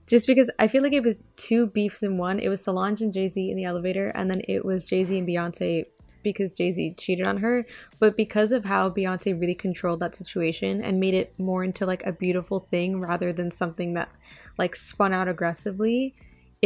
Just 0.07 0.27
because 0.27 0.51
I 0.59 0.69
feel 0.69 0.83
like 0.83 0.93
it 0.93 1.03
was 1.03 1.23
two 1.37 1.67
beefs 1.67 2.03
in 2.03 2.19
one. 2.19 2.39
It 2.39 2.49
was 2.49 2.63
Solange 2.63 3.01
and 3.01 3.13
Jay 3.13 3.29
Z 3.29 3.51
in 3.51 3.57
the 3.57 3.65
elevator, 3.65 4.11
and 4.11 4.31
then 4.31 4.43
it 4.47 4.65
was 4.65 4.85
Jay 4.85 5.03
Z 5.03 5.19
and 5.19 5.27
Beyonce 5.27 5.87
because 6.23 6.53
Jay 6.53 6.73
Z 6.73 6.97
cheated 6.99 7.27
on 7.27 7.39
her. 7.39 7.65
But 7.99 8.17
because 8.17 8.53
of 8.53 8.67
how 8.67 8.91
Beyonce 8.91 9.39
really 9.39 9.55
controlled 9.55 10.01
that 10.01 10.15
situation 10.15 10.85
and 10.85 11.01
made 11.01 11.15
it 11.15 11.33
more 11.39 11.65
into 11.65 11.87
like 11.87 12.05
a 12.05 12.13
beautiful 12.13 12.61
thing 12.71 13.01
rather 13.01 13.33
than 13.33 13.51
something 13.51 13.95
that 13.95 14.11
like 14.59 14.77
spun 14.77 15.15
out 15.15 15.29
aggressively, 15.29 16.15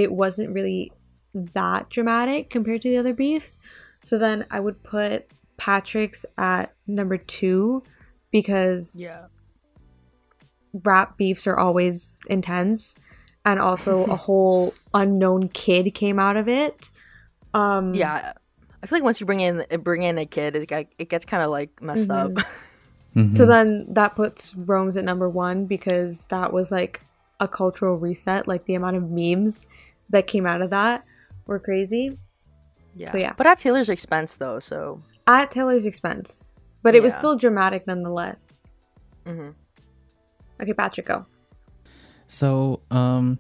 it 0.03 0.11
wasn't 0.13 0.51
really 0.55 0.93
that 1.35 1.89
dramatic 1.91 2.51
compared 2.51 2.83
to 2.83 2.89
the 2.91 2.97
other 2.97 3.13
beefs. 3.15 3.57
So 4.01 4.17
then 4.19 4.47
I 4.51 4.61
would 4.61 4.83
put 4.83 5.27
Patrick's 5.57 6.25
at 6.37 6.73
number 6.87 7.19
two 7.19 7.83
because 8.31 8.95
Yeah. 8.97 9.25
rap 10.85 11.17
beefs 11.17 11.47
are 11.47 11.59
always 11.59 12.17
intense 12.29 12.95
and 13.45 13.59
also 13.59 14.05
a 14.05 14.17
whole 14.27 14.75
unknown 14.95 15.49
kid 15.49 15.95
came 15.95 16.19
out 16.19 16.37
of 16.37 16.49
it. 16.49 16.91
Um 17.55 17.95
Yeah. 17.95 18.33
I 18.83 18.87
feel 18.87 18.99
like 18.99 19.05
once 19.05 19.19
you 19.21 19.27
bring 19.27 19.41
in 19.41 19.65
bring 19.83 20.03
in 20.03 20.19
a 20.19 20.27
kid, 20.27 20.55
it, 20.55 20.67
got- 20.69 20.87
it 20.99 21.09
gets 21.09 21.25
kind 21.25 21.43
of 21.43 21.51
like 21.51 21.83
messed 21.83 22.11
up. 22.11 22.33
Mhm. 23.17 23.37
So 23.39 23.47
then 23.47 23.87
that 23.95 24.15
puts 24.15 24.55
Rome's 24.55 24.95
at 24.97 25.05
number 25.05 25.29
one 25.31 25.65
because 25.65 26.27
that 26.27 26.53
was 26.53 26.71
like 26.71 27.01
a 27.41 27.49
cultural 27.49 27.97
reset. 27.97 28.47
Like 28.47 28.67
the 28.67 28.75
amount 28.75 28.97
of 28.97 29.11
memes 29.11 29.65
that 30.11 30.27
came 30.27 30.47
out 30.47 30.63
of 30.63 30.71
that 30.71 31.05
were 31.47 31.59
crazy. 31.59 32.19
yeah. 32.95 33.11
So, 33.11 33.19
yeah. 33.19 33.33
But 33.37 33.47
at 33.47 33.59
Taylor's 33.59 33.89
expense, 33.89 34.35
though. 34.37 34.59
So. 34.61 35.03
At 35.27 35.51
Taylor's 35.51 35.85
expense. 35.85 36.53
But 36.83 36.95
it 36.95 37.03
was 37.03 37.15
still 37.15 37.37
dramatic 37.37 37.87
nonetheless. 37.87 38.59
mhm. 39.27 39.55
Okay, 40.61 40.73
Patrick, 40.73 41.07
go. 41.07 41.27
So, 42.27 42.81
um, 42.91 43.39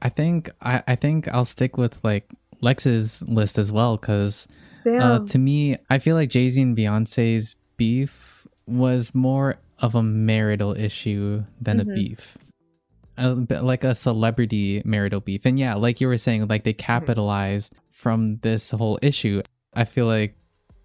I 0.00 0.08
think 0.08 0.50
I, 0.60 0.82
I 0.86 0.94
think 0.96 1.28
I'll 1.28 1.44
stick 1.44 1.76
with 1.76 2.02
like 2.04 2.30
Lex's 2.60 3.22
list 3.28 3.58
as 3.58 3.70
well 3.72 3.96
because 3.96 4.46
uh, 4.86 5.20
to 5.26 5.38
me, 5.38 5.76
I 5.90 5.98
feel 5.98 6.16
like 6.16 6.28
Jay 6.28 6.48
Z 6.48 6.60
and 6.60 6.76
Beyonce's 6.76 7.56
beef 7.76 8.46
was 8.66 9.14
more 9.14 9.56
of 9.78 9.94
a 9.94 10.02
marital 10.02 10.76
issue 10.76 11.44
than 11.60 11.78
Mhm. 11.78 11.82
a 11.90 11.94
beef. 11.94 12.38
A 13.18 13.34
bit 13.34 13.62
like 13.62 13.84
a 13.84 13.94
celebrity 13.94 14.82
marital 14.84 15.20
beef. 15.20 15.44
And 15.44 15.58
yeah, 15.58 15.74
like 15.74 16.00
you 16.00 16.08
were 16.08 16.18
saying, 16.18 16.46
like 16.48 16.64
they 16.64 16.72
capitalized 16.72 17.74
from 17.90 18.38
this 18.38 18.70
whole 18.70 18.98
issue. 19.02 19.42
I 19.74 19.84
feel 19.84 20.06
like 20.06 20.36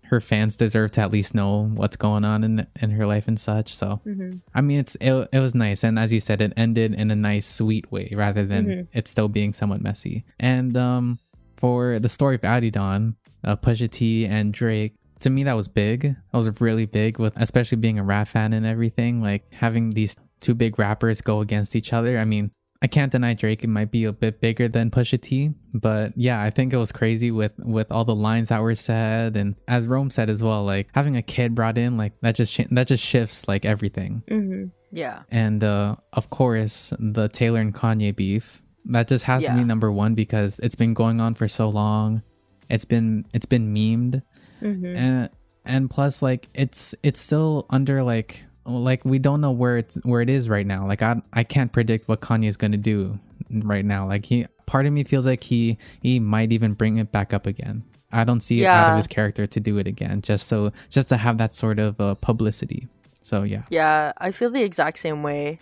her 0.05 0.21
fans 0.21 0.55
deserve 0.55 0.91
to 0.91 1.01
at 1.01 1.11
least 1.11 1.35
know 1.35 1.63
what's 1.73 1.97
going 1.97 2.23
on 2.25 2.43
in 2.43 2.65
in 2.81 2.91
her 2.91 3.05
life 3.05 3.27
and 3.27 3.39
such. 3.39 3.75
So 3.75 4.01
hmm 4.03 4.31
I 4.53 4.61
mean, 4.61 4.79
it's 4.79 4.95
it, 5.01 5.29
it 5.33 5.39
was 5.39 5.53
nice, 5.55 5.83
and 5.83 5.97
as 5.99 6.11
you 6.13 6.19
said, 6.19 6.41
it 6.41 6.53
ended 6.57 6.93
in 6.93 7.11
a 7.11 7.15
nice, 7.15 7.45
sweet 7.47 7.91
way 7.91 8.09
rather 8.13 8.45
than 8.45 8.65
Mhm. 8.65 8.87
it 8.93 9.07
still 9.07 9.27
being 9.29 9.53
somewhat 9.53 9.81
messy. 9.81 10.23
And 10.39 10.75
um, 10.77 11.19
for 11.57 11.99
the 11.99 12.09
story 12.09 12.35
of 12.35 12.41
Adidon, 12.41 13.15
uh, 13.43 13.55
Pusha 13.57 13.89
T 13.89 14.25
and 14.25 14.53
Drake, 14.53 14.95
to 15.21 15.29
me 15.29 15.43
that 15.43 15.53
was 15.53 15.67
big. 15.67 16.01
That 16.01 16.37
was 16.37 16.61
really 16.61 16.85
big, 16.85 17.19
with 17.19 17.33
especially 17.37 17.77
being 17.77 17.99
a 17.99 18.03
rap 18.03 18.27
fan 18.27 18.53
and 18.53 18.65
everything. 18.65 19.21
Like 19.21 19.51
having 19.53 19.91
these 19.91 20.15
two 20.39 20.53
big 20.53 20.77
rappers 20.79 21.21
go 21.21 21.41
against 21.41 21.75
each 21.75 21.93
other. 21.93 22.19
I 22.19 22.25
mean, 22.25 22.51
I 22.81 22.87
can't 22.87 23.11
deny 23.11 23.33
Drake 23.33 23.63
it 23.63 23.69
might 23.69 23.89
be 23.89 24.03
a 24.03 24.13
bit 24.13 24.39
bigger 24.39 24.67
than 24.67 24.91
Pusha 24.91 25.19
T, 25.19 25.51
but 25.73 26.13
yeah, 26.15 26.41
I 26.41 26.51
think 26.51 26.73
it 26.73 26.77
was 26.77 26.91
crazy 26.91 27.31
with 27.31 27.53
with 27.57 27.91
all 27.91 28.05
the 28.05 28.13
lines 28.13 28.49
that 28.49 28.61
were 28.61 28.75
said, 28.75 29.35
and 29.35 29.55
as 29.67 29.87
Rome 29.87 30.11
said 30.11 30.29
as 30.29 30.43
well, 30.43 30.63
like 30.63 30.87
having 30.93 31.17
a 31.17 31.23
kid 31.23 31.55
brought 31.55 31.77
in, 31.79 31.97
like 31.97 32.13
that 32.21 32.35
just 32.35 32.55
that 32.69 32.87
just 32.87 33.03
shifts 33.03 33.47
like 33.47 33.65
everything. 33.65 34.21
hmm 34.27 34.65
Yeah. 34.91 35.23
And 35.31 35.63
uh, 35.63 35.95
of 36.13 36.29
course, 36.29 36.93
the 36.99 37.29
Taylor 37.29 37.61
and 37.61 37.73
Kanye 37.73 38.15
beef 38.15 38.61
that 38.89 39.07
just 39.07 39.25
has 39.25 39.43
to 39.43 39.53
be 39.53 39.63
number 39.63 39.91
one 39.91 40.13
because 40.15 40.59
it's 40.59 40.75
been 40.75 40.93
going 40.93 41.19
on 41.19 41.35
for 41.35 41.47
so 41.47 41.69
long. 41.69 42.21
It's 42.69 42.85
been 42.85 43.25
it's 43.33 43.45
been 43.45 43.73
memed, 43.73 44.21
hmm 44.59 44.85
and 44.85 45.29
and 45.65 45.89
plus 45.89 46.21
like 46.21 46.49
it's 46.53 46.95
it's 47.03 47.19
still 47.19 47.65
under 47.69 48.03
like 48.03 48.43
like 48.65 49.05
we 49.05 49.19
don't 49.19 49.41
know 49.41 49.51
where 49.51 49.77
it's 49.77 49.95
where 50.03 50.21
it 50.21 50.29
is 50.29 50.49
right 50.49 50.65
now. 50.65 50.87
Like 50.87 51.01
I 51.01 51.21
I 51.33 51.43
can't 51.43 51.71
predict 51.71 52.07
what 52.07 52.21
Kanye 52.21 52.47
is 52.47 52.57
gonna 52.57 52.77
do 52.77 53.19
right 53.49 53.85
now. 53.85 54.07
Like 54.07 54.25
he 54.25 54.45
part 54.65 54.85
of 54.85 54.93
me 54.93 55.03
feels 55.03 55.25
like 55.25 55.43
he 55.43 55.77
he 56.01 56.19
might 56.19 56.51
even 56.51 56.73
bring 56.73 56.97
it 56.97 57.11
back 57.11 57.33
up 57.33 57.47
again. 57.47 57.83
I 58.11 58.23
don't 58.23 58.39
see 58.41 58.61
it 58.61 58.67
out 58.67 58.87
of 58.87 58.95
his 58.95 59.07
character 59.07 59.45
to 59.45 59.59
do 59.59 59.77
it 59.77 59.87
again, 59.87 60.21
just 60.21 60.47
so 60.47 60.71
just 60.89 61.09
to 61.09 61.17
have 61.17 61.37
that 61.39 61.53
sort 61.53 61.79
of 61.79 61.99
uh, 61.99 62.15
publicity. 62.15 62.87
So 63.21 63.43
yeah. 63.43 63.63
Yeah, 63.69 64.13
I 64.17 64.31
feel 64.31 64.49
the 64.49 64.63
exact 64.63 64.99
same 64.99 65.23
way. 65.23 65.59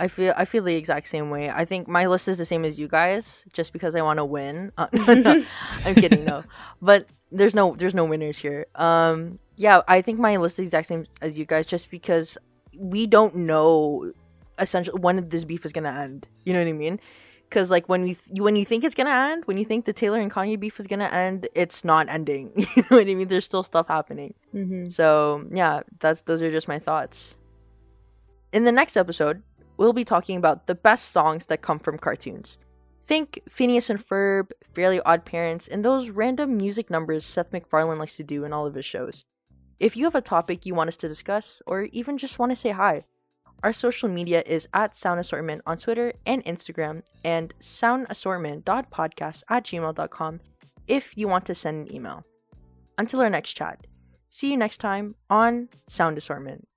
I 0.00 0.08
feel 0.08 0.32
I 0.36 0.44
feel 0.46 0.64
the 0.64 0.74
exact 0.74 1.06
same 1.08 1.30
way. 1.30 1.50
I 1.50 1.64
think 1.64 1.86
my 1.86 2.06
list 2.06 2.26
is 2.28 2.38
the 2.38 2.44
same 2.46 2.64
as 2.64 2.78
you 2.78 2.88
guys, 2.88 3.44
just 3.52 3.72
because 3.72 3.94
I 3.94 4.02
want 4.02 4.18
to 4.18 4.24
win. 4.24 4.72
Uh, 4.78 4.88
no, 5.26 5.44
I'm 5.84 5.94
kidding, 5.94 6.24
no. 6.24 6.42
But 6.82 7.06
there's 7.30 7.54
no 7.54 7.76
there's 7.76 7.94
no 7.94 8.04
winners 8.04 8.38
here. 8.38 8.66
Um, 8.74 9.38
yeah, 9.56 9.82
I 9.86 10.00
think 10.02 10.18
my 10.18 10.36
list 10.38 10.54
is 10.54 10.56
the 10.56 10.62
exact 10.64 10.88
same 10.88 11.06
as 11.20 11.38
you 11.38 11.44
guys, 11.44 11.66
just 11.66 11.90
because 11.90 12.38
we 12.74 13.06
don't 13.06 13.34
know 13.36 14.12
essentially 14.58 14.98
when 15.00 15.28
this 15.28 15.44
beef 15.44 15.64
is 15.66 15.72
gonna 15.72 15.92
end. 15.92 16.26
You 16.44 16.52
know 16.54 16.60
what 16.60 16.68
I 16.68 16.72
mean? 16.72 16.98
Because 17.48 17.68
like 17.70 17.88
when 17.88 18.02
we 18.02 18.14
th- 18.14 18.40
when 18.40 18.56
you 18.56 18.64
think 18.64 18.84
it's 18.84 18.94
gonna 18.94 19.10
end, 19.32 19.44
when 19.44 19.58
you 19.58 19.64
think 19.64 19.84
the 19.84 19.92
Taylor 19.92 20.20
and 20.20 20.30
Kanye 20.32 20.58
beef 20.58 20.80
is 20.80 20.86
gonna 20.86 21.10
end, 21.26 21.48
it's 21.54 21.84
not 21.84 22.08
ending. 22.08 22.52
you 22.56 22.82
know 22.88 22.96
what 22.98 23.08
I 23.08 23.14
mean? 23.14 23.28
There's 23.28 23.44
still 23.44 23.64
stuff 23.64 23.88
happening. 23.88 24.32
hmm 24.52 24.88
So 24.90 25.44
yeah, 25.52 25.82
that's 26.00 26.22
those 26.22 26.40
are 26.42 26.50
just 26.50 26.68
my 26.68 26.78
thoughts. 26.78 27.34
In 28.52 28.64
the 28.64 28.72
next 28.72 28.96
episode, 28.96 29.42
we'll 29.80 29.94
be 29.94 30.04
talking 30.04 30.36
about 30.36 30.66
the 30.66 30.74
best 30.74 31.10
songs 31.10 31.46
that 31.46 31.62
come 31.62 31.78
from 31.78 31.96
cartoons. 31.96 32.58
Think 33.06 33.40
Phineas 33.48 33.88
and 33.88 33.98
Ferb, 33.98 34.50
Fairly 34.74 35.00
Odd 35.00 35.24
Parents, 35.24 35.66
and 35.66 35.82
those 35.82 36.10
random 36.10 36.58
music 36.58 36.90
numbers 36.90 37.24
Seth 37.24 37.50
MacFarlane 37.50 37.98
likes 37.98 38.14
to 38.16 38.22
do 38.22 38.44
in 38.44 38.52
all 38.52 38.66
of 38.66 38.74
his 38.74 38.84
shows. 38.84 39.24
If 39.80 39.96
you 39.96 40.04
have 40.04 40.14
a 40.14 40.20
topic 40.20 40.66
you 40.66 40.74
want 40.74 40.88
us 40.88 40.98
to 40.98 41.08
discuss, 41.08 41.62
or 41.66 41.84
even 41.92 42.18
just 42.18 42.38
want 42.38 42.50
to 42.50 42.56
say 42.56 42.72
hi, 42.72 43.06
our 43.62 43.72
social 43.72 44.10
media 44.10 44.42
is 44.44 44.68
at 44.74 44.98
Sound 44.98 45.18
Assortment 45.18 45.62
on 45.64 45.78
Twitter 45.78 46.12
and 46.26 46.44
Instagram, 46.44 47.02
and 47.24 47.54
soundassortment.podcast 47.58 49.42
at 49.48 49.64
gmail.com 49.64 50.40
if 50.86 51.16
you 51.16 51.26
want 51.26 51.46
to 51.46 51.54
send 51.54 51.88
an 51.88 51.94
email. 51.94 52.22
Until 52.98 53.22
our 53.22 53.30
next 53.30 53.54
chat, 53.54 53.86
see 54.28 54.50
you 54.50 54.58
next 54.58 54.78
time 54.78 55.14
on 55.30 55.70
Sound 55.88 56.18
Assortment. 56.18 56.68